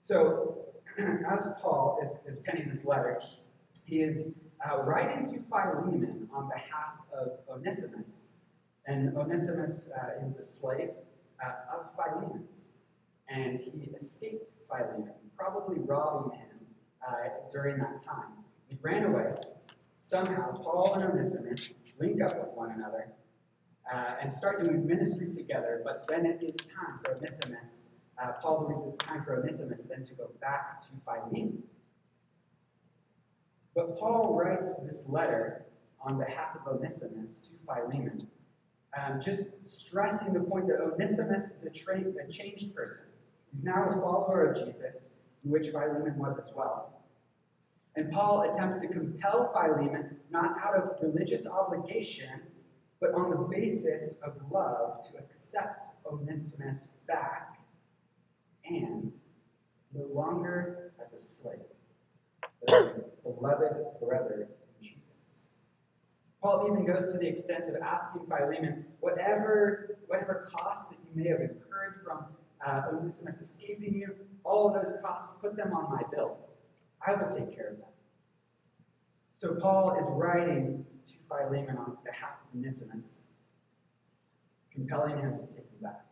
So, 0.00 0.66
as 0.98 1.48
Paul 1.60 1.98
is, 2.02 2.14
is 2.26 2.40
penning 2.42 2.68
this 2.68 2.84
letter, 2.84 3.20
he 3.84 4.02
is 4.02 4.32
uh, 4.68 4.82
writing 4.82 5.24
to 5.32 5.42
Philemon 5.48 6.28
on 6.32 6.48
behalf 6.48 6.94
of 7.16 7.38
Onesimus, 7.48 8.22
And 8.86 9.16
Onesimus, 9.16 9.90
uh, 9.96 10.26
a 10.26 10.42
slave 10.42 10.90
uh, 11.44 11.76
of 11.76 11.86
Philemon's, 11.96 12.66
and 13.28 13.58
he 13.58 13.90
escaped 13.96 14.54
Philemon, 14.68 15.10
probably 15.36 15.78
robbing 15.80 16.38
him 16.38 16.48
uh, 17.06 17.28
during 17.52 17.78
that 17.78 18.04
time. 18.04 18.32
He 18.68 18.76
ran 18.82 19.04
away. 19.04 19.32
Somehow, 20.00 20.50
Paul 20.56 20.94
and 20.94 21.04
Onesimus 21.04 21.74
link 21.98 22.22
up 22.22 22.36
with 22.36 22.48
one 22.54 22.72
another 22.72 23.12
uh, 23.92 24.14
and 24.20 24.32
start 24.32 24.64
doing 24.64 24.86
ministry 24.86 25.32
together, 25.32 25.82
but 25.84 26.06
then 26.08 26.24
it 26.26 26.42
is 26.42 26.56
time 26.56 26.98
for 27.04 27.16
Onesimus. 27.16 27.82
Uh, 28.20 28.32
Paul 28.40 28.64
believes 28.64 28.82
it's 28.82 28.96
time 28.96 29.22
for 29.24 29.38
Onesimus 29.40 29.84
then 29.84 30.04
to 30.04 30.14
go 30.14 30.30
back 30.40 30.80
to 30.80 30.86
Philemon. 31.04 31.62
But 33.74 33.98
Paul 33.98 34.34
writes 34.34 34.66
this 34.84 35.04
letter 35.06 35.66
on 36.00 36.18
behalf 36.18 36.56
of 36.56 36.66
Onesimus 36.74 37.48
to 37.48 37.50
Philemon, 37.66 38.26
um, 38.98 39.20
just 39.20 39.66
stressing 39.66 40.32
the 40.32 40.40
point 40.40 40.66
that 40.68 40.80
Onesimus 40.80 41.50
is 41.50 41.64
a, 41.64 41.70
tra- 41.70 42.00
a 42.00 42.30
changed 42.30 42.74
person. 42.74 43.04
He's 43.52 43.62
now 43.62 43.88
a 43.90 43.92
follower 44.00 44.50
of 44.50 44.66
Jesus, 44.66 45.10
in 45.44 45.50
which 45.50 45.68
Philemon 45.68 46.16
was 46.18 46.38
as 46.38 46.50
well. 46.54 46.99
And 47.96 48.10
Paul 48.10 48.50
attempts 48.50 48.78
to 48.78 48.88
compel 48.88 49.52
Philemon 49.52 50.16
not 50.30 50.56
out 50.62 50.76
of 50.76 50.90
religious 51.02 51.46
obligation, 51.46 52.40
but 53.00 53.12
on 53.14 53.30
the 53.30 53.36
basis 53.36 54.18
of 54.22 54.34
love 54.50 55.02
to 55.10 55.18
accept 55.18 55.86
Onesimus 56.06 56.88
back 57.08 57.58
and 58.64 59.18
no 59.92 60.06
longer 60.12 60.92
as 61.04 61.12
a 61.12 61.18
slave, 61.18 61.58
but 62.60 62.74
as 62.74 62.86
a 62.86 63.04
beloved 63.22 63.74
brother 64.00 64.48
in 64.80 64.88
Jesus. 64.88 65.46
Paul 66.40 66.68
even 66.70 66.86
goes 66.86 67.12
to 67.12 67.18
the 67.18 67.26
extent 67.26 67.64
of 67.68 67.74
asking 67.82 68.22
Philemon, 68.26 68.86
whatever, 69.00 69.98
whatever 70.06 70.48
cost 70.54 70.90
that 70.90 70.98
you 71.04 71.22
may 71.22 71.28
have 71.28 71.40
incurred 71.40 72.02
from 72.04 72.26
uh, 72.64 72.82
Onesimus 72.92 73.40
escaping 73.40 73.94
you, 73.94 74.14
all 74.44 74.68
of 74.68 74.74
those 74.74 74.96
costs, 75.02 75.34
put 75.40 75.56
them 75.56 75.72
on 75.72 75.90
my 75.90 76.02
bill. 76.14 76.38
I 77.06 77.14
will 77.14 77.34
take 77.34 77.54
care 77.54 77.68
of 77.68 77.76
them. 77.78 77.88
So 79.32 79.54
Paul 79.54 79.96
is 79.98 80.06
writing 80.10 80.84
to 81.06 81.14
Philemon 81.28 81.78
on 81.78 81.96
behalf 82.04 82.32
of 82.42 82.58
Onesimus, 82.58 83.14
compelling 84.72 85.18
him 85.18 85.34
to 85.34 85.46
take 85.46 85.70
him 85.70 85.80
back. 85.82 86.04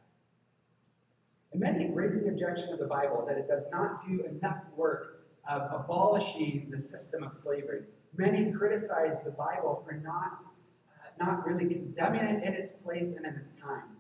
And 1.53 1.61
many 1.61 1.91
raise 1.91 2.15
the 2.15 2.29
objection 2.29 2.73
of 2.73 2.79
the 2.79 2.87
Bible 2.87 3.25
that 3.29 3.37
it 3.37 3.49
does 3.49 3.67
not 3.71 4.07
do 4.07 4.25
enough 4.25 4.63
work 4.77 5.27
of 5.49 5.63
abolishing 5.73 6.69
the 6.71 6.79
system 6.79 7.23
of 7.23 7.35
slavery. 7.35 7.83
Many 8.17 8.53
criticize 8.53 9.23
the 9.23 9.31
Bible 9.31 9.83
for 9.87 9.95
not, 9.95 10.41
uh, 10.41 11.25
not 11.25 11.47
really 11.47 11.67
condemning 11.67 12.23
it 12.23 12.43
in 12.45 12.55
its 12.55 12.73
place 12.73 13.13
and 13.13 13.27
in 13.27 13.35
its 13.35 13.53
time. 13.55 13.97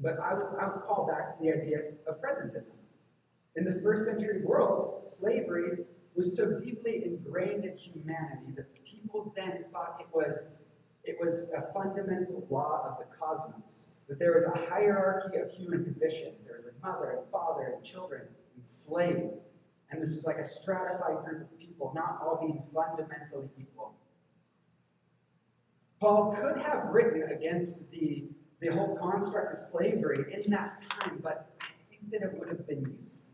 But 0.00 0.18
I 0.20 0.34
would, 0.34 0.46
I 0.60 0.66
would 0.66 0.82
call 0.82 1.06
back 1.06 1.36
to 1.36 1.44
the 1.44 1.52
idea 1.52 1.78
of 2.06 2.20
presentism. 2.20 2.74
In 3.56 3.64
the 3.64 3.80
first 3.82 4.04
century 4.04 4.42
world, 4.44 5.02
slavery 5.02 5.84
was 6.14 6.36
so 6.36 6.56
deeply 6.56 7.04
ingrained 7.04 7.64
in 7.64 7.74
humanity 7.74 8.52
that 8.56 8.72
people 8.84 9.32
then 9.36 9.64
thought 9.72 9.96
it 10.00 10.08
was, 10.12 10.50
it 11.04 11.16
was 11.20 11.50
a 11.56 11.72
fundamental 11.72 12.46
law 12.50 12.86
of 12.88 12.98
the 12.98 13.16
cosmos. 13.16 13.88
That 14.08 14.18
there 14.18 14.32
was 14.32 14.44
a 14.44 14.58
hierarchy 14.70 15.36
of 15.36 15.50
human 15.50 15.84
positions. 15.84 16.42
There 16.42 16.54
was 16.54 16.64
a 16.64 16.86
mother 16.86 17.10
and 17.10 17.30
father 17.30 17.74
and 17.76 17.84
children 17.84 18.22
and 18.56 18.64
slave. 18.64 19.30
And 19.90 20.02
this 20.02 20.14
was 20.14 20.24
like 20.24 20.38
a 20.38 20.44
stratified 20.44 21.24
group 21.24 21.42
of 21.42 21.58
people, 21.58 21.92
not 21.94 22.18
all 22.22 22.38
being 22.40 22.62
fundamentally 22.74 23.48
equal. 23.60 23.94
Paul 26.00 26.32
could 26.32 26.62
have 26.62 26.86
written 26.90 27.30
against 27.30 27.90
the, 27.90 28.24
the 28.60 28.68
whole 28.68 28.96
construct 28.96 29.52
of 29.52 29.58
slavery 29.58 30.32
in 30.32 30.50
that 30.50 30.80
time, 30.88 31.20
but 31.22 31.50
I 31.60 31.66
think 31.90 32.10
that 32.12 32.22
it 32.22 32.38
would 32.38 32.48
have 32.48 32.66
been 32.66 32.80
useless. 32.98 33.27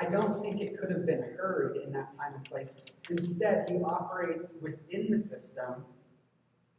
I 0.00 0.06
don't 0.06 0.40
think 0.40 0.60
it 0.60 0.78
could 0.78 0.90
have 0.90 1.04
been 1.04 1.22
heard 1.36 1.76
in 1.76 1.92
that 1.92 2.16
time 2.16 2.34
and 2.34 2.44
place. 2.44 2.70
Instead, 3.10 3.68
he 3.68 3.76
operates 3.82 4.54
within 4.60 5.10
the 5.10 5.18
system 5.18 5.84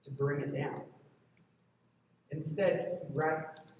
to 0.02 0.12
bring 0.12 0.42
it 0.42 0.54
down. 0.54 0.82
Instead, 2.32 3.00
he 3.08 3.14
writes 3.14 3.76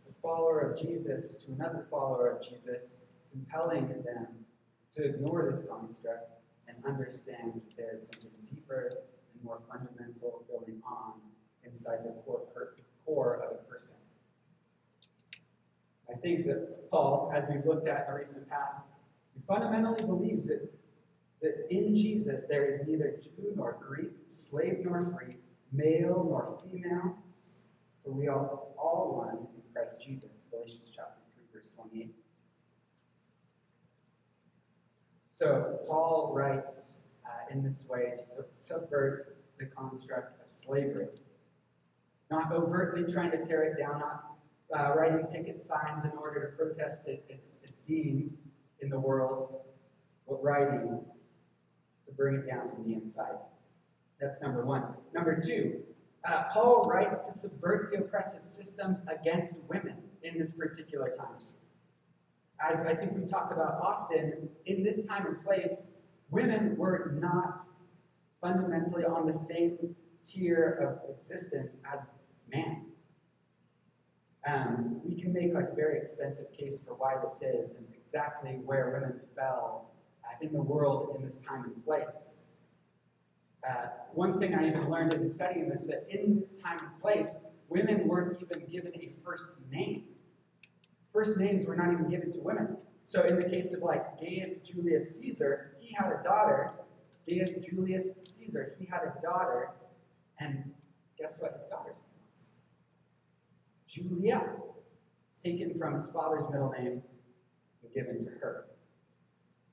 as 0.00 0.08
a 0.08 0.14
follower 0.22 0.60
of 0.60 0.80
Jesus 0.80 1.36
to 1.44 1.52
another 1.52 1.86
follower 1.90 2.30
of 2.30 2.48
Jesus, 2.48 2.96
compelling 3.30 3.88
them 3.88 4.26
to 4.96 5.04
ignore 5.04 5.50
this 5.50 5.64
construct 5.68 6.40
and 6.66 6.76
understand 6.86 7.52
that 7.54 7.76
there 7.76 7.94
is 7.94 8.08
something 8.10 8.30
deeper 8.50 8.92
and 9.34 9.44
more 9.44 9.60
fundamental 9.70 10.44
going 10.50 10.80
on 10.86 11.12
inside 11.64 11.98
the 12.04 12.12
core, 12.22 12.46
core 13.04 13.42
of 13.44 13.52
a 13.52 13.70
person. 13.70 13.94
I 16.10 16.16
think 16.16 16.46
that 16.46 16.90
Paul, 16.90 17.30
as 17.34 17.46
we've 17.50 17.64
looked 17.66 17.86
at 17.86 18.06
in 18.06 18.12
the 18.12 18.18
recent 18.18 18.48
past, 18.48 18.78
fundamentally 19.46 20.04
believes 20.04 20.46
that, 20.48 20.70
that 21.42 21.66
in 21.70 21.94
Jesus 21.94 22.46
there 22.48 22.66
is 22.66 22.80
neither 22.86 23.18
Jew 23.22 23.52
nor 23.56 23.76
Greek, 23.80 24.12
slave 24.26 24.78
nor 24.84 25.14
free, 25.16 25.36
male 25.72 26.26
nor 26.28 26.58
female, 26.70 27.16
for 28.04 28.12
we 28.12 28.28
are 28.28 28.46
all 28.78 29.24
one 29.26 29.46
in 29.54 29.72
Christ 29.74 29.98
Jesus. 30.04 30.46
Galatians 30.50 30.90
chapter 30.94 31.20
3, 31.34 31.60
verse 31.60 31.70
28. 31.76 32.14
So 35.30 35.78
Paul 35.86 36.32
writes 36.34 36.94
uh, 37.24 37.52
in 37.52 37.62
this 37.62 37.86
way 37.88 38.14
to 38.36 38.44
subvert 38.54 39.36
the 39.58 39.66
construct 39.66 40.42
of 40.44 40.50
slavery. 40.50 41.08
Not 42.30 42.52
overtly 42.52 43.10
trying 43.10 43.30
to 43.30 43.38
tear 43.42 43.62
it 43.64 43.78
down, 43.78 44.00
not 44.00 44.37
uh, 44.76 44.92
writing 44.94 45.26
picket 45.26 45.62
signs 45.62 46.04
in 46.04 46.10
order 46.12 46.50
to 46.50 46.56
protest 46.56 47.08
it, 47.08 47.24
its, 47.28 47.48
its 47.62 47.76
being 47.86 48.30
in 48.80 48.90
the 48.90 48.98
world, 48.98 49.60
but 50.28 50.42
writing 50.42 51.00
to 52.06 52.12
bring 52.12 52.34
it 52.36 52.46
down 52.46 52.70
from 52.70 52.84
the 52.84 52.94
inside. 52.94 53.36
That's 54.20 54.40
number 54.40 54.64
one. 54.64 54.84
Number 55.14 55.40
two, 55.40 55.80
uh, 56.24 56.44
Paul 56.52 56.88
writes 56.90 57.20
to 57.20 57.32
subvert 57.32 57.92
the 57.92 57.98
oppressive 57.98 58.44
systems 58.44 58.98
against 59.08 59.62
women 59.68 59.96
in 60.22 60.38
this 60.38 60.52
particular 60.52 61.10
time. 61.10 61.38
As 62.60 62.80
I 62.80 62.94
think 62.94 63.12
we 63.12 63.24
talk 63.24 63.52
about 63.52 63.80
often, 63.80 64.48
in 64.66 64.82
this 64.82 65.06
time 65.06 65.26
and 65.26 65.42
place, 65.44 65.92
women 66.30 66.76
were 66.76 67.14
not 67.20 67.58
fundamentally 68.40 69.04
on 69.04 69.26
the 69.26 69.32
same 69.32 69.78
tier 70.24 71.00
of 71.04 71.14
existence 71.14 71.76
as 71.92 72.10
man. 72.52 72.87
Um, 74.46 75.00
we 75.04 75.20
can 75.20 75.32
make 75.32 75.52
like 75.52 75.70
a 75.72 75.74
very 75.74 75.98
extensive 75.98 76.46
case 76.56 76.80
for 76.80 76.94
why 76.94 77.16
this 77.22 77.42
is 77.42 77.74
and 77.74 77.86
exactly 77.94 78.52
where 78.64 78.90
women 78.90 79.20
fell 79.36 79.90
uh, 80.24 80.34
in 80.40 80.52
the 80.52 80.62
world 80.62 81.16
in 81.16 81.24
this 81.24 81.38
time 81.38 81.64
and 81.64 81.84
place. 81.84 82.34
Uh, 83.68 83.88
one 84.14 84.38
thing 84.38 84.54
I 84.54 84.68
even 84.68 84.88
learned 84.88 85.12
in 85.14 85.28
studying 85.28 85.68
this 85.68 85.84
that 85.86 86.06
in 86.08 86.38
this 86.38 86.54
time 86.54 86.78
and 86.80 87.00
place, 87.00 87.36
women 87.68 88.06
weren't 88.06 88.40
even 88.40 88.66
given 88.70 88.92
a 88.94 89.12
first 89.24 89.56
name. 89.70 90.04
First 91.12 91.38
names 91.38 91.66
were 91.66 91.76
not 91.76 91.92
even 91.92 92.08
given 92.08 92.30
to 92.32 92.38
women. 92.38 92.76
So 93.02 93.22
in 93.22 93.36
the 93.40 93.48
case 93.48 93.72
of 93.72 93.82
like 93.82 94.20
Gaius 94.20 94.60
Julius 94.60 95.18
Caesar, 95.18 95.72
he 95.78 95.94
had 95.94 96.12
a 96.12 96.22
daughter. 96.22 96.70
Gaius 97.26 97.54
Julius 97.64 98.08
Caesar, 98.18 98.76
he 98.78 98.86
had 98.86 99.00
a 99.00 99.20
daughter, 99.22 99.70
and 100.38 100.70
guess 101.18 101.40
what 101.40 101.54
his 101.54 101.64
daughter's? 101.64 102.00
Julia. 103.88 104.42
It's 105.30 105.38
taken 105.38 105.78
from 105.78 105.94
his 105.94 106.08
father's 106.10 106.44
middle 106.50 106.70
name 106.70 107.02
and 107.82 107.94
given 107.94 108.18
to 108.24 108.30
her. 108.40 108.66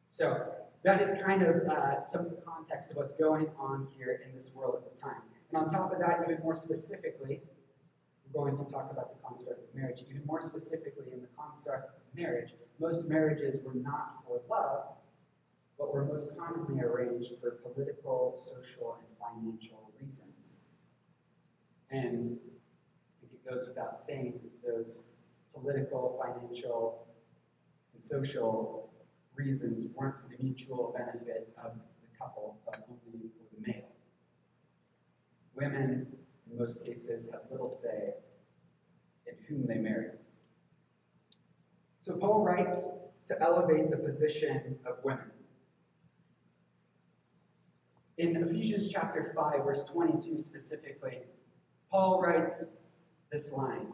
So 0.07 0.45
that 0.83 1.01
is 1.01 1.21
kind 1.21 1.43
of 1.43 1.67
uh, 1.67 1.99
some 1.99 2.31
context 2.45 2.91
of 2.91 2.97
what's 2.97 3.13
going 3.13 3.47
on 3.59 3.87
here 3.97 4.21
in 4.25 4.33
this 4.33 4.51
world 4.55 4.75
at 4.75 4.93
the 4.93 4.99
time. 4.99 5.21
And 5.51 5.61
on 5.61 5.67
top 5.67 5.91
of 5.91 5.99
that, 5.99 6.21
even 6.23 6.41
more 6.41 6.55
specifically, 6.55 7.41
we're 8.31 8.43
going 8.43 8.57
to 8.57 8.71
talk 8.71 8.91
about 8.91 9.13
the 9.13 9.27
construct 9.27 9.59
of 9.59 9.75
marriage. 9.75 10.03
Even 10.09 10.21
more 10.25 10.41
specifically, 10.41 11.05
in 11.11 11.21
the 11.21 11.27
construct 11.37 11.97
of 11.97 12.17
marriage, 12.17 12.53
most 12.79 13.05
marriages 13.05 13.57
were 13.63 13.73
not 13.73 14.23
for 14.25 14.41
love, 14.49 14.85
but 15.77 15.93
were 15.93 16.05
most 16.05 16.37
commonly 16.37 16.81
arranged 16.81 17.33
for 17.41 17.51
political, 17.51 18.35
social, 18.37 18.97
and 18.99 19.17
financial 19.19 19.91
reasons. 20.01 20.57
And 21.91 22.37
goes 23.47 23.67
without 23.67 23.99
saying 23.99 24.39
those 24.65 25.03
political, 25.53 26.19
financial, 26.23 27.07
and 27.93 28.01
social 28.01 28.89
reasons 29.35 29.85
weren't 29.95 30.15
for 30.21 30.29
the 30.29 30.43
mutual 30.43 30.93
benefit 30.97 31.53
of 31.63 31.73
the 31.73 32.17
couple, 32.17 32.57
but 32.65 32.85
only 32.89 33.29
for 33.29 33.55
the 33.55 33.67
male. 33.71 33.89
Women, 35.55 36.07
in 36.49 36.57
most 36.57 36.85
cases, 36.85 37.29
have 37.31 37.41
little 37.51 37.69
say 37.69 38.13
in 39.27 39.35
whom 39.47 39.67
they 39.67 39.75
marry. 39.75 40.09
So 41.99 42.15
Paul 42.17 42.43
writes 42.43 42.87
to 43.27 43.41
elevate 43.41 43.89
the 43.89 43.97
position 43.97 44.77
of 44.85 44.97
women. 45.03 45.31
In 48.17 48.35
Ephesians 48.37 48.89
chapter 48.89 49.33
5, 49.35 49.65
verse 49.65 49.85
22 49.85 50.37
specifically, 50.37 51.19
Paul 51.91 52.21
writes 52.21 52.65
this 53.35 53.51
line 53.51 53.87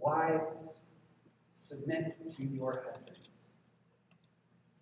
Wives, 0.00 0.82
submit 1.54 2.14
to 2.36 2.44
your 2.44 2.84
husbands. 2.88 3.48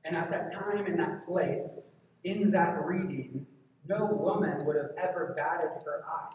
And 0.05 0.15
at 0.15 0.31
that 0.31 0.53
time, 0.53 0.85
in 0.87 0.97
that 0.99 1.25
place, 1.25 1.83
in 2.25 2.51
that 2.51 2.85
reading, 2.85 3.47
no 3.89 4.05
woman 4.05 4.59
would 4.67 4.77
have 4.77 4.91
ever 5.03 5.33
batted 5.35 5.83
her 5.87 6.05
eye. 6.07 6.35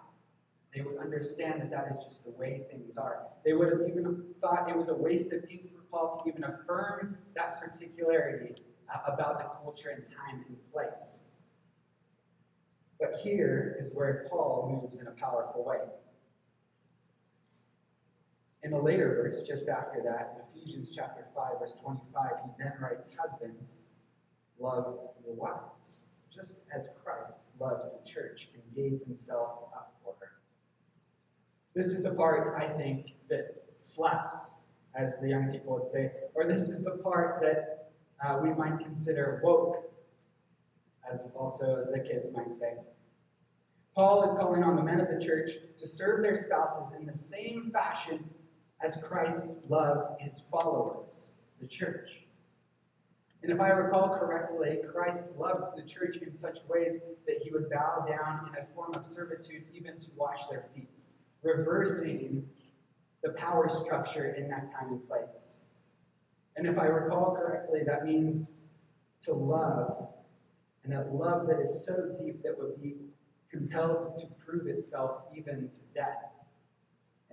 They 0.74 0.82
would 0.82 0.98
understand 0.98 1.62
that 1.62 1.70
that 1.70 1.92
is 1.92 2.04
just 2.04 2.24
the 2.24 2.32
way 2.32 2.64
things 2.72 2.98
are. 2.98 3.28
They 3.46 3.54
would 3.54 3.72
have 3.72 3.82
even 3.88 4.24
thought 4.42 4.68
it 4.68 4.76
was 4.76 4.90
a 4.90 4.96
waste 4.96 5.32
of 5.32 5.44
ink 5.50 5.70
for 5.76 5.84
Paul 5.92 6.24
to 6.24 6.30
even 6.30 6.44
affirm 6.44 7.18
that 7.36 7.62
particularity 7.62 8.56
uh, 8.92 9.14
about 9.14 9.38
the 9.38 9.46
culture 9.64 9.90
and 9.90 10.04
time 10.06 10.44
and 10.48 10.58
place. 10.74 11.20
But 13.00 13.20
here 13.22 13.78
is 13.80 13.94
where 13.94 14.28
Paul 14.30 14.82
moves 14.82 14.98
in 14.98 15.06
a 15.08 15.12
powerful 15.12 15.64
way. 15.64 15.78
In 18.64 18.74
a 18.74 18.80
later 18.80 19.10
verse, 19.16 19.42
just 19.42 19.70
after 19.70 20.02
that, 20.04 20.36
in 20.36 20.62
Ephesians 20.62 20.92
chapter 20.96 21.26
5, 21.36 21.60
verse 21.60 21.78
25, 21.82 22.32
he 22.44 22.64
then 22.64 22.74
writes, 22.80 23.10
Husbands, 23.20 23.80
love 24.60 25.00
your 25.26 25.34
wives, 25.34 25.98
just 26.32 26.62
as 26.76 26.90
Christ 27.04 27.46
loves 27.60 27.90
the 27.90 28.08
church 28.08 28.50
and 28.54 28.62
gave 28.76 29.00
himself 29.06 29.70
up 29.76 29.96
for 30.04 30.14
her. 30.20 30.34
This 31.74 31.88
is 31.88 32.04
the 32.04 32.12
part, 32.12 32.50
I 32.56 32.68
think, 32.78 33.14
that 33.30 33.64
slaps, 33.78 34.38
as 34.94 35.18
the 35.22 35.30
young 35.30 35.52
people 35.52 35.74
would 35.80 35.88
say, 35.88 36.12
or 36.36 36.46
this 36.46 36.70
is 36.70 36.84
the 36.84 37.00
part 37.04 37.42
that 37.42 37.92
uh, 38.24 38.40
we 38.44 38.54
might 38.54 38.78
consider 38.80 39.42
woke, 39.44 39.92
as 41.12 41.32
also 41.36 41.88
the 41.92 42.00
kids 42.00 42.28
might 42.32 42.52
say. 42.52 42.74
Paul 43.96 44.24
is 44.24 44.32
calling 44.32 44.64
on 44.64 44.76
the 44.76 44.84
men 44.84 45.00
of 45.00 45.08
the 45.08 45.26
church 45.26 45.52
to 45.78 45.88
serve 45.88 46.22
their 46.22 46.36
spouses 46.36 46.94
in 46.98 47.08
the 47.08 47.18
same 47.18 47.72
fashion 47.74 48.30
as 48.84 48.98
Christ 49.04 49.48
loved 49.70 50.22
his 50.22 50.44
followers, 50.52 51.30
the 51.60 51.68
church. 51.68 52.10
And 53.44 53.52
if 53.52 53.60
I 53.60 53.70
recall 53.70 54.18
correctly, 54.18 54.80
Christ 54.92 55.36
loved 55.38 55.78
the 55.78 55.84
church 55.84 56.18
in 56.18 56.32
such 56.32 56.60
ways 56.68 57.00
that 57.28 57.38
he 57.44 57.52
would 57.52 57.70
bow 57.70 58.06
down 58.08 58.50
in 58.50 58.62
a 58.62 58.66
form 58.76 58.94
of 58.94 59.06
servitude 59.06 59.64
even 59.74 59.98
to 60.00 60.08
wash 60.16 60.48
their 60.50 60.66
feet, 60.76 61.04
reversing 61.42 62.48
the 63.24 63.32
power 63.32 63.68
structure 63.70 64.34
in 64.34 64.48
that 64.50 64.72
time 64.72 64.90
and 64.90 65.08
place. 65.08 65.56
And 66.56 66.68
if 66.68 66.78
I 66.78 66.86
recall 66.86 67.36
correctly, 67.36 67.82
that 67.86 68.06
means 68.06 68.54
to 69.22 69.34
love, 69.34 70.08
and 70.84 70.94
a 70.94 71.06
love 71.12 71.48
that 71.48 71.60
is 71.60 71.86
so 71.86 72.12
deep 72.20 72.44
that 72.44 72.58
would 72.58 72.82
be 72.82 72.96
compelled 73.52 74.18
to 74.18 74.28
prove 74.44 74.68
itself 74.68 75.24
even 75.36 75.70
to 75.70 75.80
death, 75.94 76.31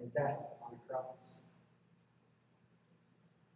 and 0.00 0.12
death 0.12 0.38
on 0.62 0.74
a 0.74 0.92
cross. 0.92 1.34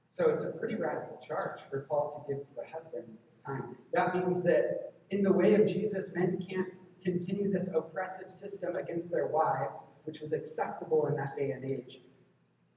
So 0.09 0.29
it's 0.29 0.43
a 0.43 0.51
pretty 0.51 0.75
radical 0.75 1.19
charge 1.27 1.61
for 1.71 1.87
Paul 1.89 2.27
to 2.29 2.35
give 2.35 2.47
to 2.49 2.55
the 2.55 2.65
husbands 2.71 3.15
at 3.15 3.31
this 3.31 3.39
time. 3.39 3.77
That 3.95 4.15
means 4.15 4.43
that 4.43 4.93
in 5.11 5.23
the 5.23 5.33
way 5.33 5.55
of 5.55 5.67
Jesus, 5.67 6.13
men 6.15 6.39
can't 6.47 6.73
continue 7.03 7.51
this 7.51 7.69
oppressive 7.69 8.31
system 8.31 8.77
against 8.77 9.11
their 9.11 9.27
wives, 9.27 9.87
which 10.05 10.21
was 10.21 10.33
acceptable 10.33 11.07
in 11.07 11.17
that 11.17 11.37
day 11.37 11.51
and 11.51 11.65
age, 11.65 12.01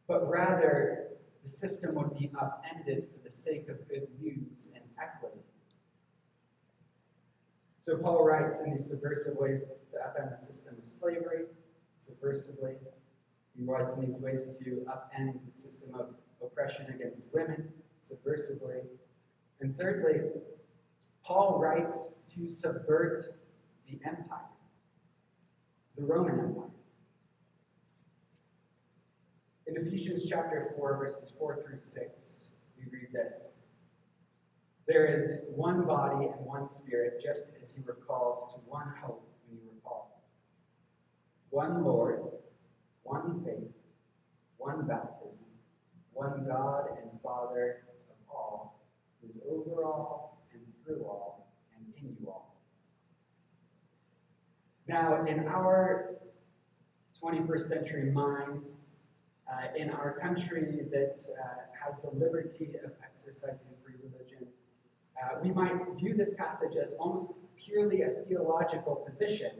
but 0.07 0.29
rather 0.29 1.07
the 1.43 1.49
system 1.49 1.95
would 1.95 2.17
be 2.17 2.31
upended 2.41 3.07
for 3.11 3.19
the 3.23 3.29
sake 3.29 3.69
of 3.69 3.87
good 3.87 4.07
news 4.19 4.71
and 4.75 4.83
equity. 5.01 5.41
So 7.79 7.97
Paul 7.97 8.25
writes 8.25 8.59
in 8.59 8.71
these 8.71 8.87
subversive 8.87 9.35
ways 9.37 9.63
to 9.63 9.97
upend 9.99 10.31
the 10.31 10.37
system 10.37 10.75
of 10.81 10.89
slavery, 10.89 11.45
subversively. 11.99 12.77
He 13.57 13.63
writes 13.63 13.93
in 13.93 14.05
these 14.05 14.17
ways 14.17 14.57
to 14.63 14.85
upend 14.89 15.45
the 15.45 15.51
system 15.51 15.89
of 15.93 16.15
oppression 16.41 16.87
against 16.93 17.23
women 17.33 17.69
subversively. 18.03 18.81
And 19.61 19.77
thirdly, 19.77 20.29
Paul 21.23 21.59
writes 21.59 22.15
to 22.35 22.49
subvert 22.49 23.21
the 23.89 23.99
empire, 24.05 24.39
the 25.97 26.03
Roman 26.03 26.39
Empire. 26.39 26.69
In 29.67 29.77
Ephesians 29.77 30.25
chapter 30.29 30.73
4, 30.77 30.97
verses 30.97 31.33
4 31.39 31.63
through 31.63 31.77
6, 31.77 32.49
we 32.77 32.83
read 32.91 33.07
this 33.11 33.53
There 34.87 35.05
is 35.07 35.45
one 35.55 35.85
body 35.85 36.25
and 36.25 36.45
one 36.45 36.67
spirit, 36.67 37.21
just 37.23 37.51
as 37.59 37.73
you 37.75 37.83
were 37.87 37.97
called 38.07 38.49
to 38.49 38.55
one 38.67 38.93
hope 39.01 39.27
when 39.47 39.57
you 39.57 39.65
were 39.67 39.89
called. 39.89 40.09
One 41.49 41.83
Lord, 41.83 42.21
one 43.05 43.43
faith, 43.45 43.71
one 44.57 44.85
baptism 44.85 45.45
one 46.15 46.45
God 46.47 46.85
and 47.01 47.11
Father 47.21 47.83
of 48.09 48.15
all, 48.33 48.79
who 49.21 49.27
is 49.27 49.37
over 49.47 49.83
all 49.83 50.41
and 50.53 50.61
through 50.83 51.03
all 51.03 51.53
and 51.75 51.93
in 51.97 52.15
you 52.19 52.29
all. 52.29 52.55
Now, 54.87 55.25
in 55.25 55.45
our 55.47 56.15
21st 57.21 57.67
century 57.67 58.11
mind, 58.11 58.69
uh, 59.51 59.77
in 59.77 59.89
our 59.89 60.17
country 60.19 60.83
that 60.89 61.19
uh, 61.19 61.47
has 61.83 61.99
the 61.99 62.09
liberty 62.17 62.71
of 62.83 62.91
exercising 63.03 63.67
free 63.83 63.95
religion, 64.01 64.47
uh, 65.21 65.39
we 65.43 65.51
might 65.51 65.73
view 65.99 66.15
this 66.15 66.33
passage 66.35 66.77
as 66.81 66.93
almost 66.93 67.33
purely 67.57 68.03
a 68.03 68.09
theological 68.27 68.95
position. 68.95 69.51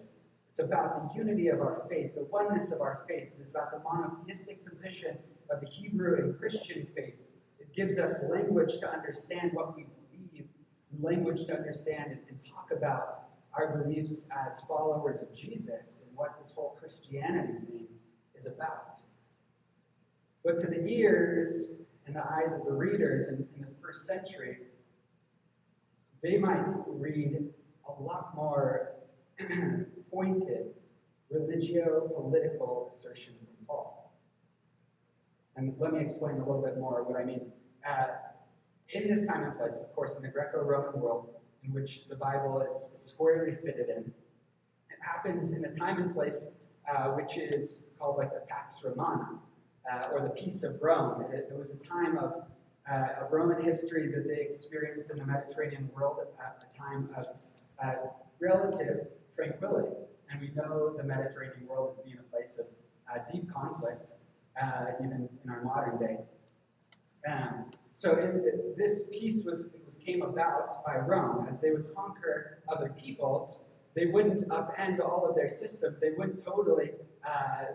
It's 0.57 0.63
about 0.63 1.13
the 1.13 1.19
unity 1.19 1.49
of 1.49 1.59
our 1.59 1.85
faith, 1.89 2.15
the 2.15 2.23
oneness 2.31 2.71
of 2.71 2.79
our 2.79 3.03
faith. 3.09 3.27
It's 3.37 3.51
about 3.51 3.71
the 3.71 3.79
monotheistic 3.79 4.65
position 4.65 5.17
of 5.51 5.59
the 5.59 5.67
Hebrew 5.67 6.23
and 6.23 6.39
Christian 6.39 6.87
faith. 6.95 7.15
It 7.59 7.75
gives 7.75 7.99
us 7.99 8.13
language 8.29 8.79
to 8.79 8.89
understand 8.89 9.51
what 9.51 9.75
we 9.75 9.83
believe, 9.83 10.45
language 10.97 11.45
to 11.47 11.57
understand 11.57 12.11
and, 12.11 12.21
and 12.29 12.39
talk 12.39 12.69
about 12.71 13.15
our 13.51 13.83
beliefs 13.83 14.29
as 14.47 14.61
followers 14.61 15.21
of 15.21 15.35
Jesus 15.35 15.99
and 16.07 16.15
what 16.15 16.37
this 16.37 16.53
whole 16.55 16.77
Christianity 16.79 17.57
thing 17.67 17.87
is 18.33 18.45
about. 18.45 18.95
But 20.45 20.57
to 20.59 20.67
the 20.67 20.87
ears 20.87 21.73
and 22.07 22.15
the 22.15 22.23
eyes 22.23 22.53
of 22.53 22.63
the 22.63 22.71
readers 22.71 23.27
in, 23.27 23.45
in 23.57 23.63
the 23.63 23.75
first 23.83 24.07
century, 24.07 24.59
they 26.23 26.37
might 26.37 26.69
read 26.87 27.49
a 27.89 28.01
lot 28.01 28.33
more 28.37 28.93
pointed 30.15 30.67
religio 31.29 32.09
political 32.15 32.89
assertion 32.89 33.33
from 33.37 33.65
Paul. 33.67 34.13
And 35.57 35.75
let 35.77 35.93
me 35.93 35.99
explain 35.99 36.35
a 36.35 36.39
little 36.39 36.61
bit 36.61 36.77
more 36.77 37.03
what 37.03 37.19
I 37.19 37.25
mean. 37.25 37.51
Uh, 37.87 38.07
in 38.89 39.09
this 39.09 39.25
time 39.25 39.43
and 39.43 39.57
place, 39.57 39.75
of 39.75 39.93
course, 39.93 40.15
in 40.15 40.21
the 40.21 40.29
Greco 40.29 40.61
Roman 40.61 41.01
world, 41.01 41.29
in 41.63 41.73
which 41.73 42.07
the 42.07 42.15
Bible 42.15 42.61
is 42.61 42.91
squarely 42.95 43.55
fitted 43.55 43.89
in, 43.89 44.03
it 44.89 44.99
happens 45.01 45.51
in 45.51 45.65
a 45.65 45.73
time 45.73 46.01
and 46.01 46.13
place 46.13 46.47
uh, 46.89 47.09
which 47.09 47.37
is 47.37 47.87
called 47.99 48.17
like 48.17 48.31
the 48.31 48.41
Pax 48.47 48.83
Romana, 48.83 49.39
uh, 49.91 50.09
or 50.13 50.21
the 50.21 50.29
Peace 50.29 50.63
of 50.63 50.81
Rome. 50.81 51.25
It, 51.33 51.49
it 51.51 51.57
was 51.57 51.71
a 51.71 51.79
time 51.79 52.17
of, 52.17 52.43
uh, 52.89 53.23
of 53.25 53.31
Roman 53.31 53.63
history 53.63 54.07
that 54.13 54.27
they 54.27 54.41
experienced 54.41 55.09
in 55.09 55.17
the 55.17 55.25
Mediterranean 55.25 55.89
world 55.93 56.19
at 56.39 56.63
a 56.63 56.77
time 56.77 57.09
of 57.17 57.25
uh, 57.83 57.93
relative 58.39 59.07
tranquility. 59.35 59.95
And 60.31 60.41
we 60.41 60.49
know 60.55 60.93
the 60.95 61.03
Mediterranean 61.03 61.67
world 61.67 61.95
as 61.97 62.03
being 62.03 62.17
a 62.19 62.35
place 62.35 62.57
of 62.57 62.65
uh, 63.11 63.19
deep 63.31 63.51
conflict 63.53 64.11
uh, 64.61 64.85
even 65.03 65.29
in 65.43 65.49
our 65.49 65.63
modern 65.63 65.97
day. 65.99 66.17
Um, 67.29 67.65
so 67.95 68.11
it, 68.11 68.35
it, 68.45 68.77
this 68.77 69.03
peace 69.11 69.43
was, 69.45 69.69
was 69.83 69.97
came 69.97 70.21
about 70.21 70.85
by 70.85 70.97
Rome 70.97 71.45
as 71.49 71.61
they 71.61 71.71
would 71.71 71.93
conquer 71.95 72.59
other 72.67 72.89
peoples. 72.89 73.63
They 73.95 74.07
wouldn't 74.07 74.47
upend 74.49 74.99
all 74.99 75.25
of 75.27 75.35
their 75.35 75.47
systems. 75.47 75.99
They 76.01 76.11
wouldn't 76.17 76.43
totally 76.43 76.91
uh, 77.25 77.65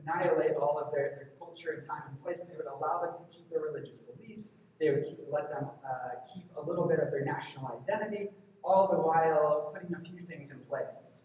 annihilate 0.00 0.56
all 0.56 0.78
of 0.78 0.92
their, 0.92 1.14
their 1.16 1.30
culture 1.38 1.70
and 1.78 1.86
time 1.86 2.02
and 2.08 2.22
place. 2.22 2.40
They 2.40 2.56
would 2.56 2.66
allow 2.66 3.00
them 3.02 3.14
to 3.16 3.36
keep 3.36 3.48
their 3.50 3.60
religious 3.60 3.98
beliefs. 3.98 4.54
They 4.80 4.90
would 4.90 5.04
keep, 5.04 5.20
let 5.30 5.50
them 5.50 5.68
uh, 5.84 6.26
keep 6.32 6.44
a 6.56 6.68
little 6.68 6.88
bit 6.88 6.98
of 7.00 7.10
their 7.10 7.24
national 7.24 7.80
identity, 7.82 8.30
all 8.68 8.86
the 8.86 8.98
while 8.98 9.72
putting 9.72 9.94
a 9.94 10.00
few 10.00 10.18
things 10.18 10.50
in 10.50 10.58
place. 10.60 11.20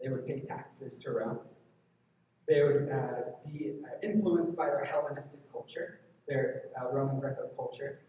They 0.00 0.08
would 0.08 0.26
pay 0.26 0.40
taxes 0.40 0.98
to 1.00 1.10
Rome. 1.12 1.38
They 2.48 2.62
would 2.62 2.88
uh, 2.90 3.30
be 3.46 3.74
uh, 3.84 4.06
influenced 4.06 4.56
by 4.56 4.66
their 4.66 4.84
Hellenistic 4.84 5.40
culture, 5.52 6.00
their 6.26 6.62
uh, 6.80 6.90
Roman 6.90 7.20
Greco 7.20 7.48
culture. 7.54 8.00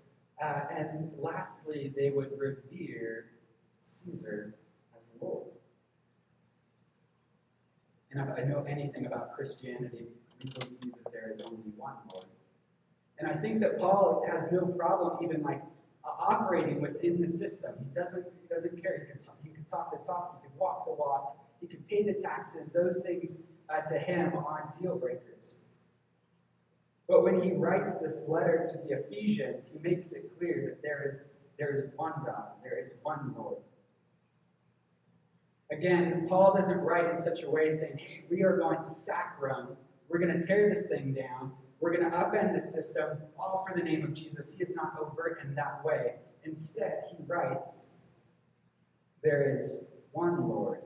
Uh, 0.41 0.61
and 0.71 1.13
lastly, 1.19 1.93
they 1.95 2.09
would 2.09 2.31
revere 2.39 3.27
Caesar 3.79 4.55
as 4.97 5.07
a 5.07 5.25
Lord. 5.25 5.47
And 8.11 8.21
if 8.21 8.37
I 8.37 8.43
know 8.43 8.63
anything 8.67 9.05
about 9.05 9.33
Christianity, 9.33 10.07
we 10.41 10.49
believe 10.49 10.93
that 11.03 11.11
there 11.11 11.29
is 11.29 11.41
only 11.41 11.71
one 11.75 11.95
Lord. 12.11 12.25
And 13.19 13.27
I 13.27 13.35
think 13.35 13.59
that 13.59 13.77
Paul 13.77 14.25
has 14.29 14.51
no 14.51 14.65
problem 14.65 15.17
even 15.23 15.43
like 15.43 15.61
operating 16.09 16.81
within 16.81 17.21
the 17.21 17.27
system. 17.27 17.73
He 17.79 17.93
doesn't, 17.93 18.25
he 18.41 18.53
doesn't 18.53 18.81
care. 18.81 19.05
He 19.07 19.11
can, 19.11 19.23
talk, 19.23 19.37
he 19.43 19.49
can 19.49 19.63
talk 19.63 19.91
the 19.91 20.05
talk, 20.05 20.41
he 20.41 20.47
can 20.47 20.57
walk 20.57 20.85
the 20.85 20.93
walk, 20.93 21.37
he 21.61 21.67
can 21.67 21.83
pay 21.89 22.03
the 22.03 22.13
taxes. 22.13 22.71
Those 22.71 23.01
things 23.05 23.37
uh, 23.69 23.81
to 23.89 23.97
him 23.97 24.33
aren't 24.35 24.79
deal 24.79 24.97
breakers. 24.97 25.55
But 27.07 27.23
when 27.23 27.41
he 27.41 27.51
writes 27.51 27.91
this 28.01 28.23
letter 28.27 28.65
to 28.71 28.87
the 28.87 28.99
Ephesians, 29.01 29.71
he 29.71 29.79
makes 29.79 30.13
it 30.13 30.31
clear 30.37 30.65
that 30.69 30.81
there 30.81 31.03
is, 31.05 31.21
there 31.57 31.73
is 31.73 31.83
one 31.95 32.13
God, 32.25 32.51
there 32.63 32.79
is 32.79 32.95
one 33.03 33.33
Lord. 33.37 33.57
Again, 35.71 36.25
Paul 36.29 36.53
doesn't 36.53 36.79
write 36.79 37.09
in 37.09 37.17
such 37.17 37.43
a 37.43 37.49
way 37.49 37.71
saying, 37.71 37.97
hey, 37.97 38.25
we 38.29 38.43
are 38.43 38.57
going 38.57 38.81
to 38.83 38.91
sack 38.91 39.37
Rome, 39.39 39.75
we're 40.07 40.19
going 40.19 40.39
to 40.39 40.45
tear 40.45 40.69
this 40.69 40.87
thing 40.87 41.13
down, 41.13 41.51
we're 41.83 41.91
going 41.91 42.09
to 42.09 42.17
upend 42.17 42.53
the 42.53 42.61
system, 42.61 43.17
all 43.37 43.65
for 43.67 43.77
the 43.77 43.83
name 43.83 44.05
of 44.05 44.13
Jesus. 44.13 44.55
He 44.55 44.63
is 44.63 44.73
not 44.73 44.93
overt 45.01 45.41
in 45.43 45.53
that 45.55 45.83
way. 45.83 46.13
Instead, 46.45 47.03
he 47.11 47.17
writes, 47.27 47.87
there 49.21 49.53
is 49.53 49.89
one 50.13 50.47
Lord, 50.47 50.79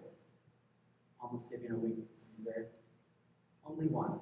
almost 1.22 1.52
giving 1.52 1.70
a 1.70 1.76
wink 1.76 1.98
to 2.12 2.20
Caesar, 2.20 2.66
only 3.70 3.86
one. 3.86 4.20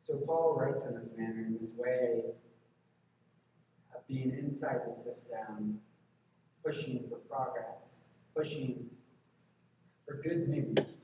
So 0.00 0.16
Paul 0.26 0.56
writes 0.58 0.84
in 0.84 0.96
this 0.96 1.14
manner, 1.16 1.44
in 1.46 1.56
this 1.56 1.74
way 1.76 2.22
of 3.94 4.06
being 4.08 4.36
inside 4.36 4.80
the 4.84 4.92
system, 4.92 5.80
pushing 6.64 7.04
for 7.08 7.18
progress, 7.18 7.98
pushing 8.34 8.86
for 10.04 10.20
good 10.24 10.48
news. 10.48 10.96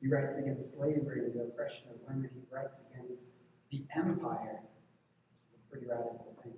He 0.00 0.08
writes 0.08 0.36
against 0.36 0.74
slavery 0.74 1.24
and 1.24 1.34
the 1.34 1.44
oppression 1.44 1.88
of 1.90 1.96
women. 2.06 2.30
He 2.34 2.42
writes 2.54 2.80
against 2.90 3.24
the 3.70 3.84
empire, 3.94 4.60
which 4.60 5.48
is 5.48 5.54
a 5.54 5.70
pretty 5.70 5.86
radical 5.86 6.36
thing. 6.42 6.52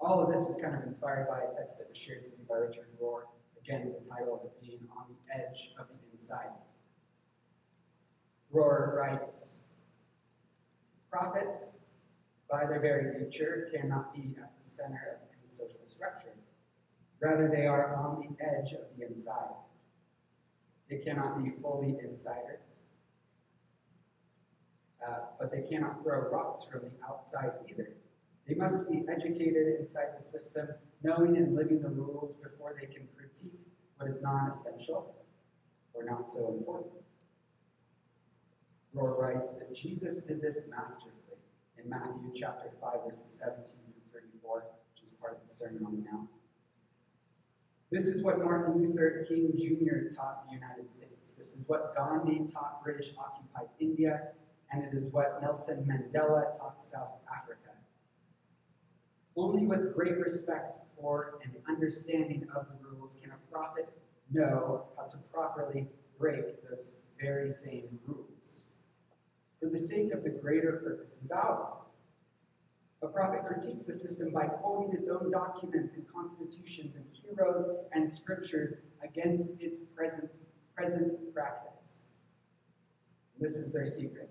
All 0.00 0.20
of 0.22 0.32
this 0.32 0.44
was 0.46 0.56
kind 0.60 0.74
of 0.74 0.82
inspired 0.82 1.28
by 1.28 1.40
a 1.40 1.54
text 1.54 1.78
that 1.78 1.88
was 1.88 1.96
shared 1.96 2.24
to 2.24 2.30
me 2.30 2.44
by 2.48 2.56
Richard 2.56 2.88
Rohr. 3.00 3.22
Again, 3.58 3.86
with 3.86 4.02
the 4.02 4.08
title 4.08 4.34
of 4.34 4.44
it 4.44 4.60
being 4.60 4.80
On 4.96 5.06
the 5.08 5.34
Edge 5.34 5.72
of 5.78 5.86
the 5.88 6.12
Inside. 6.12 6.52
Rohr 8.54 8.94
writes 8.94 9.58
Prophets, 11.10 11.72
by 12.50 12.66
their 12.66 12.80
very 12.80 13.18
nature, 13.18 13.68
cannot 13.74 14.14
be 14.14 14.36
at 14.40 14.52
the 14.56 14.68
center 14.68 15.18
of 15.20 15.28
any 15.32 15.48
social 15.48 15.84
structure. 15.84 16.34
Rather, 17.20 17.48
they 17.48 17.66
are 17.66 17.96
on 17.96 18.20
the 18.20 18.44
edge 18.44 18.72
of 18.72 18.80
the 18.96 19.06
inside. 19.06 19.54
They 20.88 20.98
cannot 20.98 21.42
be 21.42 21.50
fully 21.60 21.96
insiders. 22.02 22.80
Uh, 25.06 25.18
but 25.38 25.50
they 25.50 25.62
cannot 25.62 26.02
throw 26.02 26.28
rocks 26.30 26.64
from 26.64 26.82
the 26.82 26.90
outside 27.06 27.52
either. 27.68 27.90
They 28.48 28.54
must 28.54 28.88
be 28.88 29.04
educated 29.08 29.76
inside 29.78 30.16
the 30.16 30.22
system, 30.22 30.68
knowing 31.02 31.36
and 31.36 31.54
living 31.54 31.82
the 31.82 31.88
rules 31.88 32.36
before 32.36 32.74
they 32.80 32.86
can 32.86 33.08
critique 33.16 33.58
what 33.96 34.08
is 34.08 34.22
non 34.22 34.50
essential 34.50 35.14
or 35.94 36.04
not 36.04 36.28
so 36.28 36.54
important. 36.56 36.92
Rohr 38.94 39.18
writes 39.18 39.54
that 39.54 39.74
Jesus 39.74 40.22
did 40.22 40.40
this 40.40 40.60
masterfully 40.70 41.12
in 41.82 41.90
Matthew 41.90 42.30
chapter 42.34 42.70
5, 42.80 42.92
verses 43.06 43.30
17 43.38 43.64
through 44.10 44.20
34, 44.20 44.64
which 44.94 45.02
is 45.02 45.10
part 45.10 45.34
of 45.34 45.42
the 45.46 45.52
Sermon 45.52 45.84
on 45.84 45.96
the 45.96 46.10
Mount. 46.10 46.28
This 47.90 48.06
is 48.06 48.24
what 48.24 48.42
Martin 48.42 48.82
Luther 48.82 49.24
King 49.28 49.52
Jr. 49.56 50.12
taught 50.12 50.44
the 50.48 50.54
United 50.54 50.90
States. 50.90 51.34
This 51.38 51.52
is 51.52 51.68
what 51.68 51.94
Gandhi 51.94 52.44
taught 52.52 52.82
British 52.82 53.12
occupied 53.16 53.68
India, 53.78 54.28
and 54.72 54.82
it 54.82 54.92
is 54.92 55.06
what 55.12 55.38
Nelson 55.40 55.88
Mandela 55.88 56.58
taught 56.58 56.82
South 56.82 57.20
Africa. 57.32 57.70
Only 59.36 59.66
with 59.66 59.94
great 59.94 60.18
respect 60.18 60.78
for 60.98 61.38
and 61.44 61.52
understanding 61.68 62.48
of 62.56 62.66
the 62.66 62.88
rules 62.88 63.18
can 63.22 63.30
a 63.30 63.52
prophet 63.52 63.88
know 64.32 64.86
how 64.96 65.04
to 65.04 65.18
properly 65.32 65.86
break 66.18 66.68
those 66.68 66.90
very 67.20 67.50
same 67.50 68.00
rules 68.04 68.62
for 69.60 69.68
the 69.68 69.78
sake 69.78 70.12
of 70.12 70.24
the 70.24 70.30
greater 70.30 70.72
purpose 70.84 71.18
and 71.20 71.28
value. 71.28 71.85
A 73.02 73.08
prophet 73.08 73.44
critiques 73.46 73.82
the 73.82 73.92
system 73.92 74.30
by 74.32 74.46
quoting 74.46 74.96
its 74.96 75.08
own 75.08 75.30
documents 75.30 75.94
and 75.94 76.06
constitutions 76.12 76.96
and 76.96 77.04
heroes 77.12 77.68
and 77.92 78.08
scriptures 78.08 78.74
against 79.04 79.50
its 79.60 79.80
present, 79.94 80.32
present 80.74 81.12
practice. 81.34 81.98
This 83.38 83.56
is 83.56 83.72
their 83.72 83.86
secret. 83.86 84.30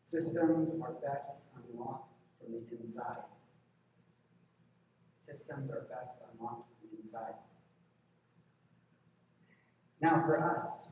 Systems 0.00 0.72
are 0.82 0.94
best 1.06 1.40
unlocked 1.56 2.14
from 2.40 2.52
the 2.52 2.80
inside. 2.80 3.24
Systems 5.16 5.70
are 5.70 5.86
best 5.90 6.16
unlocked 6.32 6.68
from 6.68 6.88
the 6.90 6.96
inside. 6.96 7.34
Now, 10.00 10.22
for 10.24 10.38
us, 10.38 10.88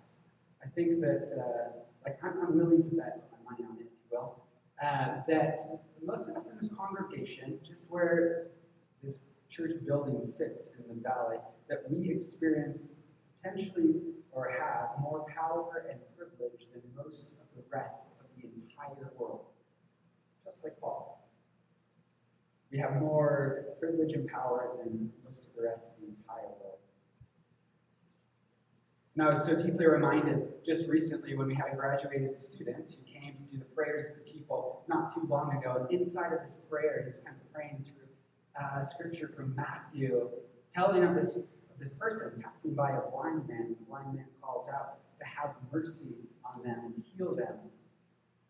I 0.64 0.68
think 0.68 1.00
that 1.00 1.28
uh, 1.38 1.78
like 2.04 2.18
I'm, 2.22 2.40
I'm 2.40 2.56
willing 2.56 2.82
to 2.82 2.88
bet 2.88 3.28
my 3.32 3.50
money 3.50 3.64
on 3.68 3.76
it, 3.78 3.86
if 3.86 4.10
you 4.10 4.18
will, 4.18 4.44
uh, 4.82 5.20
that 5.28 5.58
most 6.04 6.28
of 6.28 6.36
us 6.36 6.48
in 6.50 6.56
this 6.56 6.70
congregation, 6.76 7.58
just 7.66 7.86
where 7.90 8.48
this 9.02 9.20
church 9.48 9.72
building 9.86 10.24
sits 10.24 10.70
in 10.78 10.96
the 10.96 11.00
valley, 11.00 11.38
that 11.68 11.84
we 11.90 12.10
experience 12.10 12.88
potentially 13.42 14.00
or 14.32 14.50
have 14.50 15.00
more 15.00 15.26
power 15.34 15.86
and 15.90 15.98
privilege 16.16 16.66
than 16.72 16.82
most 16.96 17.32
of 17.32 17.46
the 17.56 17.62
rest 17.70 18.08
of 18.20 18.26
the 18.36 18.48
entire 18.48 19.10
world. 19.18 19.46
Just 20.44 20.64
like 20.64 20.78
Paul. 20.80 21.28
We 22.70 22.78
have 22.78 22.96
more 22.96 23.66
privilege 23.78 24.14
and 24.14 24.26
power 24.28 24.78
than 24.82 25.12
most 25.24 25.46
of 25.46 25.54
the 25.54 25.62
rest 25.62 25.86
of 25.86 25.92
the 26.00 26.08
entire 26.08 26.48
world. 26.60 26.78
And 29.14 29.26
I 29.26 29.28
was 29.28 29.44
so 29.44 29.54
deeply 29.54 29.86
reminded 29.86 30.64
just 30.64 30.88
recently 30.88 31.36
when 31.36 31.46
we 31.46 31.54
had 31.54 31.66
a 31.70 31.76
graduated 31.76 32.34
student 32.34 32.88
who 32.88 33.20
came 33.20 33.34
to 33.34 33.42
do 33.44 33.58
the 33.58 33.64
prayers 33.66 34.06
of 34.06 34.14
the 34.16 34.32
people 34.32 34.84
not 34.88 35.12
too 35.12 35.26
long 35.28 35.54
ago. 35.54 35.76
And 35.80 36.00
inside 36.00 36.32
of 36.32 36.40
this 36.40 36.56
prayer, 36.70 37.00
he 37.02 37.08
was 37.08 37.18
kind 37.18 37.36
of 37.36 37.52
praying 37.52 37.84
through 37.84 38.08
uh, 38.58 38.80
scripture 38.80 39.30
from 39.36 39.54
Matthew, 39.54 40.30
telling 40.72 41.04
of 41.04 41.14
this, 41.14 41.36
of 41.36 41.44
this 41.78 41.90
person 41.90 42.42
passing 42.42 42.74
by 42.74 42.92
a 42.92 43.10
blind 43.10 43.46
man. 43.48 43.66
And 43.66 43.76
The 43.76 43.84
blind 43.86 44.14
man 44.14 44.26
calls 44.40 44.70
out 44.70 44.98
to 45.18 45.24
have 45.24 45.56
mercy 45.70 46.14
on 46.46 46.62
them 46.62 46.94
and 46.96 47.04
heal 47.14 47.34
them. 47.34 47.56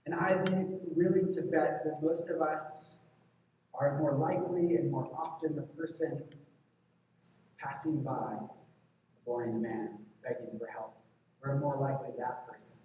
And 0.07 0.15
be 0.45 0.77
willing 0.95 1.33
to 1.35 1.43
bet 1.43 1.83
that 1.85 2.03
most 2.03 2.29
of 2.29 2.41
us 2.41 2.93
are 3.75 3.99
more 3.99 4.15
likely 4.15 4.77
and 4.77 4.91
more 4.91 5.11
often 5.17 5.57
the 5.57 5.63
person 5.63 6.23
passing 7.59 8.03
by 8.03 8.37
a 8.41 9.25
blind 9.25 9.61
man 9.63 9.99
begging 10.23 10.59
for 10.59 10.67
help. 10.67 10.97
We're 11.43 11.59
more 11.59 11.77
likely 11.77 12.15
that 12.19 12.47
person 12.47 12.77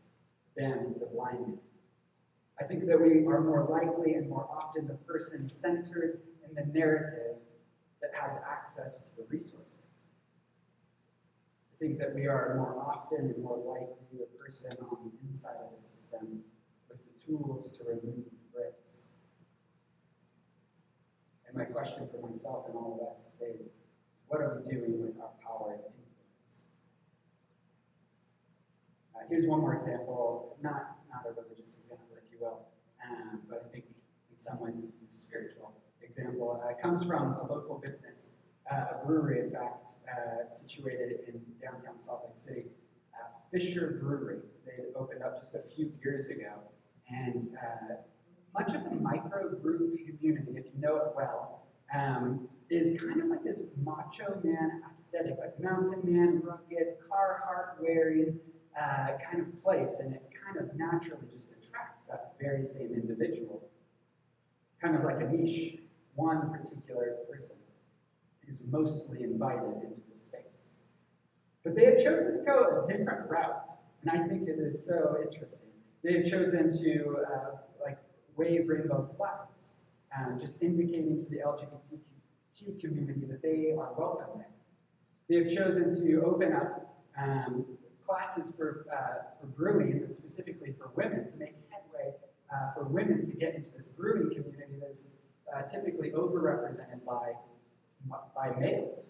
than 0.55 0.95
the 0.99 1.05
blind 1.05 1.39
man. 1.39 1.59
I 2.59 2.63
think 2.63 2.87
that 2.87 2.99
we 2.99 3.25
are 3.27 3.41
more 3.41 3.67
likely 3.69 4.15
and 4.15 4.29
more 4.29 4.49
often 4.49 4.87
the 4.87 4.95
person 4.95 5.47
centered 5.49 6.21
in 6.47 6.55
the 6.55 6.65
narrative 6.77 7.35
that 8.01 8.11
has 8.19 8.39
access 8.49 9.09
to 9.09 9.15
the 9.17 9.23
resources. 9.29 9.79
I 11.71 11.77
think 11.77 11.99
that 11.99 12.15
we 12.15 12.25
are 12.25 12.55
more 12.57 12.81
often 12.81 13.31
and 13.35 13.43
more 13.43 13.57
likely 13.57 14.17
the 14.17 14.25
person 14.43 14.71
on 14.81 14.97
the 15.05 15.27
inside 15.27 15.57
of 15.63 15.75
the 15.75 15.79
system 15.79 16.41
with 16.89 16.97
the 16.97 17.25
tools 17.25 17.77
to 17.77 17.83
remove 17.83 18.25
the 18.25 18.51
bricks. 18.51 19.09
And 21.47 21.55
my 21.55 21.65
question 21.65 22.09
for 22.11 22.27
myself 22.27 22.65
and 22.67 22.75
all 22.75 22.99
of 22.99 23.07
us 23.07 23.25
today 23.37 23.53
is 23.59 23.69
what 24.27 24.41
are 24.41 24.59
we 24.59 24.71
doing 24.71 24.99
with 24.99 25.19
our 25.21 25.29
power 25.45 25.73
and 25.73 25.93
Uh, 29.16 29.16
here's 29.29 29.45
one 29.45 29.61
more 29.61 29.75
example, 29.75 30.57
not, 30.61 30.97
not 31.09 31.25
a 31.25 31.41
religious 31.41 31.77
example, 31.79 32.07
if 32.15 32.23
you 32.31 32.39
will, 32.39 32.67
um, 33.03 33.41
but 33.49 33.65
I 33.67 33.71
think 33.71 33.85
in 34.29 34.35
some 34.35 34.59
ways 34.59 34.77
it's 34.77 34.91
a 34.91 35.15
spiritual 35.15 35.73
example. 36.01 36.61
Uh, 36.63 36.69
it 36.69 36.81
comes 36.81 37.03
from 37.03 37.33
a 37.33 37.41
local 37.41 37.81
business, 37.83 38.27
uh, 38.71 38.95
a 39.01 39.05
brewery, 39.05 39.41
in 39.41 39.51
fact, 39.51 39.89
uh, 40.07 40.47
situated 40.49 41.21
in 41.27 41.41
downtown 41.61 41.97
Salt 41.97 42.23
Lake 42.27 42.37
City. 42.37 42.65
Uh, 43.13 43.27
Fisher 43.51 43.99
Brewery. 44.01 44.39
They 44.65 44.83
opened 44.95 45.23
up 45.23 45.37
just 45.37 45.55
a 45.55 45.63
few 45.75 45.91
years 46.03 46.27
ago, 46.27 46.53
and 47.09 47.49
uh, 47.57 47.95
much 48.53 48.75
of 48.75 48.83
the 48.83 48.89
microbrew 48.89 49.95
community, 50.05 50.53
if 50.55 50.65
you 50.65 50.81
know 50.81 50.97
it 50.97 51.13
well, 51.15 51.67
um, 51.95 52.47
is 52.69 52.99
kind 52.99 53.21
of 53.21 53.27
like 53.27 53.43
this 53.43 53.63
macho 53.83 54.39
man 54.43 54.81
aesthetic, 55.07 55.37
like 55.39 55.59
mountain 55.59 56.01
man, 56.03 56.41
rugged, 56.43 56.95
Carhartt 57.09 57.81
wearing, 57.81 58.37
uh, 58.79 59.17
kind 59.29 59.41
of 59.41 59.61
place, 59.61 59.99
and 59.99 60.13
it 60.13 60.23
kind 60.45 60.57
of 60.57 60.75
naturally 60.75 61.27
just 61.31 61.51
attracts 61.51 62.05
that 62.05 62.33
very 62.39 62.63
same 62.63 62.93
individual. 62.93 63.69
Kind 64.81 64.95
of 64.95 65.03
like 65.03 65.19
a 65.21 65.25
niche, 65.31 65.79
one 66.15 66.51
particular 66.51 67.15
person 67.29 67.57
is 68.47 68.61
mostly 68.69 69.23
invited 69.23 69.83
into 69.83 70.01
the 70.09 70.15
space. 70.15 70.73
But 71.63 71.75
they 71.75 71.85
have 71.85 71.97
chosen 71.97 72.37
to 72.37 72.43
go 72.45 72.83
a 72.83 72.87
different 72.87 73.29
route, 73.29 73.67
and 74.01 74.11
I 74.11 74.27
think 74.27 74.47
it 74.47 74.59
is 74.59 74.85
so 74.85 75.17
interesting. 75.21 75.69
They 76.03 76.13
have 76.13 76.29
chosen 76.29 76.69
to 76.83 77.17
uh, 77.27 77.49
like 77.83 77.97
wave 78.37 78.69
rainbow 78.69 79.09
flags, 79.17 79.71
um, 80.17 80.39
just 80.39 80.61
indicating 80.61 81.17
to 81.17 81.29
the 81.29 81.37
LGBTQ 81.37 82.79
community 82.79 83.25
that 83.27 83.41
they 83.41 83.73
are 83.77 83.93
welcome 83.97 84.29
there. 84.37 84.47
They 85.27 85.43
have 85.43 85.53
chosen 85.53 85.89
to 86.01 86.21
open 86.23 86.53
up 86.53 87.03
um, 87.21 87.65
classes 88.07 88.53
for, 88.57 88.85
uh, 88.91 89.39
for 89.39 89.47
brewing, 89.47 90.03
specifically 90.07 90.73
for 90.77 90.91
women, 90.95 91.25
to 91.27 91.37
make 91.37 91.55
headway 91.69 92.13
uh, 92.53 92.73
for 92.73 92.85
women 92.85 93.25
to 93.25 93.31
get 93.33 93.55
into 93.55 93.71
this 93.75 93.87
brewing 93.87 94.29
community 94.29 94.75
that's 94.81 95.03
uh, 95.53 95.61
typically 95.63 96.11
overrepresented 96.11 97.03
by, 97.05 97.33
by 98.35 98.57
males. 98.59 99.07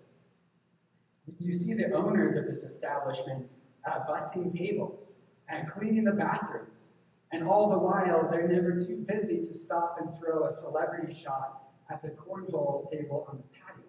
You 1.40 1.52
see 1.52 1.74
the 1.74 1.92
owners 1.94 2.36
of 2.36 2.46
this 2.46 2.64
establishment 2.64 3.50
uh, 3.86 4.00
bussing 4.10 4.56
tables 4.56 5.16
and 5.50 5.70
cleaning 5.70 6.06
the 6.06 6.12
bathrooms. 6.12 6.90
And 7.32 7.48
all 7.48 7.70
the 7.70 7.78
while, 7.78 8.30
they're 8.32 8.48
never 8.48 8.74
too 8.74 9.06
busy 9.08 9.40
to 9.40 9.54
stop 9.54 9.98
and 10.00 10.18
throw 10.18 10.46
a 10.46 10.50
celebrity 10.50 11.14
shot 11.14 11.64
at 11.92 12.02
the 12.02 12.10
cornhole 12.10 12.90
table 12.90 13.26
on 13.30 13.38
the 13.38 13.44
patio. 13.44 13.84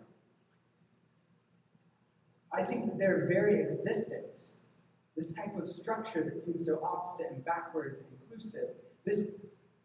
I 2.53 2.65
think 2.65 2.87
that 2.87 2.99
their 2.99 3.27
very 3.29 3.61
existence, 3.63 4.55
this 5.19 5.35
type 5.35 5.59
of 5.61 5.69
structure 5.69 6.23
that 6.23 6.41
seems 6.41 6.65
so 6.65 6.81
opposite 6.81 7.27
and 7.33 7.45
backwards 7.45 7.99
and 7.99 8.07
inclusive, 8.23 8.69
this, 9.05 9.33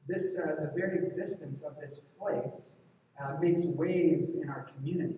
this, 0.08 0.38
uh, 0.38 0.62
the 0.62 0.72
very 0.76 1.00
existence 1.00 1.64
of 1.64 1.76
this 1.82 2.02
place 2.20 2.76
uh, 3.20 3.36
makes 3.42 3.64
waves 3.64 4.36
in 4.36 4.48
our 4.48 4.70
community. 4.76 5.18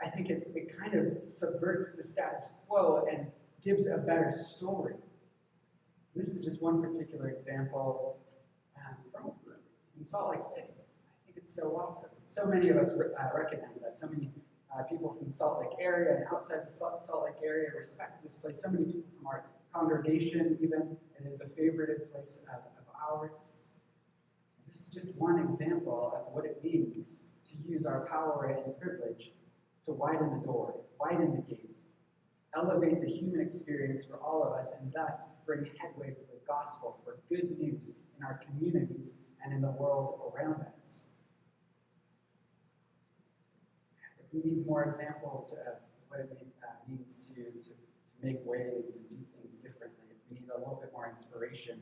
I 0.00 0.08
think 0.10 0.30
it, 0.30 0.52
it 0.54 0.78
kind 0.78 0.94
of 0.94 1.28
subverts 1.28 1.96
the 1.96 2.04
status 2.04 2.52
quo 2.68 3.04
and 3.10 3.26
gives 3.64 3.88
a 3.88 3.96
better 3.96 4.32
story. 4.32 4.94
This 6.14 6.28
is 6.28 6.44
just 6.44 6.62
one 6.62 6.80
particular 6.80 7.30
example 7.30 8.18
um, 8.76 8.94
from 9.10 9.32
in 9.96 10.04
Salt 10.04 10.30
Lake 10.30 10.44
City. 10.44 10.68
I 10.70 11.26
think 11.26 11.38
it's 11.38 11.52
so 11.52 11.76
awesome. 11.76 12.10
So 12.26 12.46
many 12.46 12.68
of 12.68 12.76
us 12.76 12.90
uh, 12.90 13.36
recognize 13.36 13.80
that. 13.80 13.96
So 13.96 14.06
many 14.06 14.30
uh, 14.74 14.82
people 14.84 15.14
from 15.14 15.26
the 15.26 15.32
Salt 15.32 15.60
Lake 15.60 15.78
area 15.80 16.16
and 16.16 16.24
outside 16.32 16.60
the 16.66 16.70
Salt 16.70 17.24
Lake 17.24 17.34
area 17.44 17.68
respect 17.76 18.22
this 18.22 18.36
place. 18.36 18.62
So 18.62 18.70
many 18.70 18.84
people 18.84 19.10
from 19.16 19.26
our 19.26 19.44
congregation, 19.74 20.58
even, 20.60 20.96
it 21.18 21.26
is 21.26 21.40
a 21.40 21.48
favorite 21.48 22.12
place 22.12 22.38
of, 22.48 22.60
of 22.78 22.84
ours. 23.10 23.52
This 24.66 24.80
is 24.80 24.86
just 24.86 25.14
one 25.16 25.38
example 25.38 26.12
of 26.16 26.32
what 26.32 26.44
it 26.44 26.62
means 26.64 27.16
to 27.50 27.70
use 27.70 27.84
our 27.84 28.06
power 28.06 28.46
and 28.46 28.80
privilege 28.80 29.32
to 29.84 29.92
widen 29.92 30.38
the 30.38 30.46
door, 30.46 30.74
widen 31.00 31.34
the 31.34 31.42
gate, 31.42 31.80
elevate 32.56 33.00
the 33.00 33.10
human 33.10 33.40
experience 33.40 34.04
for 34.04 34.16
all 34.16 34.44
of 34.44 34.52
us, 34.52 34.72
and 34.80 34.92
thus 34.92 35.28
bring 35.44 35.68
headway 35.80 36.14
for 36.14 36.26
the 36.32 36.40
gospel, 36.46 37.00
for 37.04 37.18
good 37.28 37.58
news 37.58 37.90
in 38.18 38.24
our 38.24 38.40
communities 38.46 39.14
and 39.44 39.52
in 39.52 39.60
the 39.60 39.70
world 39.70 40.32
around 40.32 40.64
us. 40.78 41.00
If 44.20 44.21
we 44.32 44.40
need 44.42 44.66
more 44.66 44.84
examples 44.84 45.52
of 45.52 45.74
what 46.08 46.20
it 46.20 46.46
uh, 46.62 46.66
means 46.88 47.26
to, 47.28 47.34
to, 47.34 47.68
to 47.68 47.74
make 48.22 48.40
waves 48.44 48.96
and 48.96 49.08
do 49.08 49.16
things 49.36 49.56
differently, 49.56 50.16
we 50.30 50.40
need 50.40 50.48
a 50.54 50.58
little 50.58 50.78
bit 50.80 50.92
more 50.92 51.08
inspiration, 51.08 51.80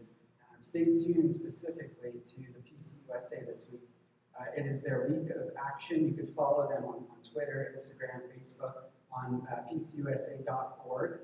um, 0.50 0.56
stay 0.60 0.84
tuned 0.84 1.30
specifically 1.30 2.12
to 2.22 2.40
the 2.52 2.60
PCUSA 2.60 3.46
this 3.46 3.66
week. 3.70 3.88
Uh, 4.38 4.44
it 4.56 4.66
is 4.66 4.82
their 4.82 5.06
week 5.08 5.30
of 5.30 5.50
action. 5.56 6.06
You 6.06 6.14
could 6.14 6.34
follow 6.34 6.68
them 6.68 6.84
on, 6.84 7.04
on 7.10 7.18
Twitter, 7.30 7.74
Instagram, 7.76 8.22
Facebook 8.32 8.72
on 9.12 9.46
uh, 9.50 9.56
pcusa.org, 9.70 11.20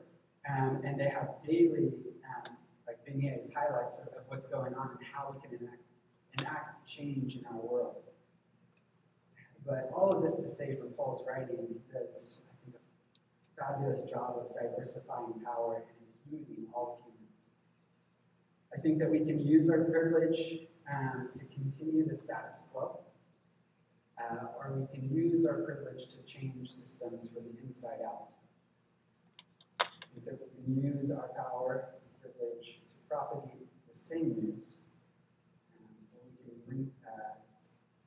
um, 0.50 0.80
and 0.84 1.00
they 1.00 1.08
have 1.08 1.28
daily 1.46 1.92
um, 2.26 2.56
like 2.86 3.04
vignettes, 3.06 3.48
highlights 3.54 3.96
of, 3.98 4.08
of, 4.08 4.24
what's 4.26 4.46
going 4.46 4.74
on 4.74 4.90
and 4.90 4.98
how 5.14 5.34
we 5.34 5.40
can 5.48 5.58
enact, 5.58 5.82
enact 6.38 6.86
change 6.86 7.36
in 7.36 7.44
our 7.46 7.58
world. 7.58 8.02
But 9.66 9.90
all 9.94 10.10
of 10.10 10.22
this 10.22 10.36
to 10.36 10.48
say 10.48 10.76
from 10.76 10.90
Paul's 10.90 11.24
writing 11.26 11.66
does, 11.92 12.38
I 12.48 12.54
think, 12.64 12.76
a 12.76 13.60
fabulous 13.60 14.08
job 14.08 14.36
of 14.38 14.54
diversifying 14.54 15.40
power 15.44 15.82
and 15.86 16.38
including 16.38 16.66
all 16.72 17.02
humans. 17.04 17.50
I 18.76 18.80
think 18.80 18.98
that 19.00 19.10
we 19.10 19.18
can 19.18 19.40
use 19.40 19.68
our 19.68 19.84
privilege 19.84 20.68
um, 20.94 21.28
to 21.34 21.44
continue 21.46 22.06
the 22.06 22.14
status 22.14 22.62
quo 22.72 23.00
uh, 24.18 24.46
or 24.58 24.72
we 24.74 24.86
can 24.86 25.08
use 25.14 25.46
our 25.46 25.62
privilege 25.62 26.08
to 26.08 26.22
change 26.24 26.70
systems 26.70 27.28
from 27.32 27.44
the 27.44 27.66
inside 27.66 28.00
out. 28.04 28.28
We 30.14 30.22
can 30.22 30.38
use 30.82 31.10
our 31.10 31.28
power 31.36 31.88
and 31.92 32.32
privilege 32.32 32.80
to 32.88 32.94
propagate 33.08 33.66
the 33.88 33.94
same 33.94 34.34
news, 34.40 34.74
um, 35.80 35.90
we 36.14 36.50
can 36.50 36.60
bring, 36.66 36.90
uh, 37.06 37.34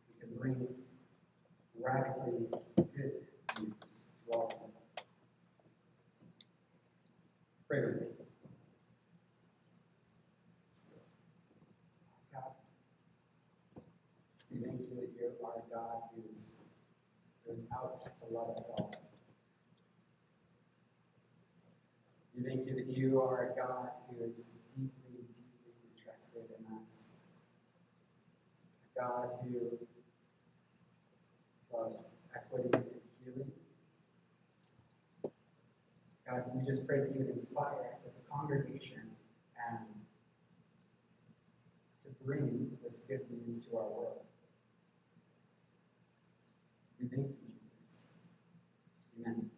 we 0.07 0.19
can 0.19 0.37
bring 0.37 0.67
radically 1.79 2.47
good 2.75 3.11
news 3.59 3.73
to 4.27 4.33
all 4.33 4.47
people. 4.47 4.71
Pray 7.67 7.81
with 7.81 8.01
me. 8.01 8.07
God 15.71 16.01
who 16.15 16.23
is, 16.33 16.51
who 17.45 17.53
is 17.53 17.59
out 17.73 17.95
to 18.03 18.33
love 18.33 18.57
us 18.57 18.65
all. 18.79 18.91
We 22.35 22.43
thank 22.43 22.65
you 22.67 22.75
that 22.75 22.87
you 22.87 23.21
are 23.21 23.51
a 23.51 23.59
God 23.59 23.89
who 24.09 24.23
is 24.23 24.51
deeply, 24.75 25.25
deeply 25.27 25.73
interested 25.91 26.49
in 26.57 26.77
us. 26.81 27.09
A 28.95 28.99
God 28.99 29.29
who 29.43 29.77
was 31.69 31.99
equity 32.35 32.69
and 32.73 32.85
healing. 33.23 33.51
God, 36.27 36.43
we 36.53 36.65
just 36.65 36.87
pray 36.87 36.99
that 36.99 37.11
you 37.11 37.19
would 37.19 37.29
inspire 37.29 37.87
us 37.91 38.03
as 38.05 38.17
a 38.17 38.31
congregation 38.31 39.01
and 39.69 39.85
to 42.03 42.07
bring 42.25 42.77
this 42.83 42.99
good 43.07 43.21
news 43.31 43.65
to 43.65 43.77
our 43.77 43.83
world. 43.83 44.21
We 47.01 47.07
thank 47.07 47.27
you, 47.27 47.35
Jesus. 47.87 48.01
Amen. 49.19 49.49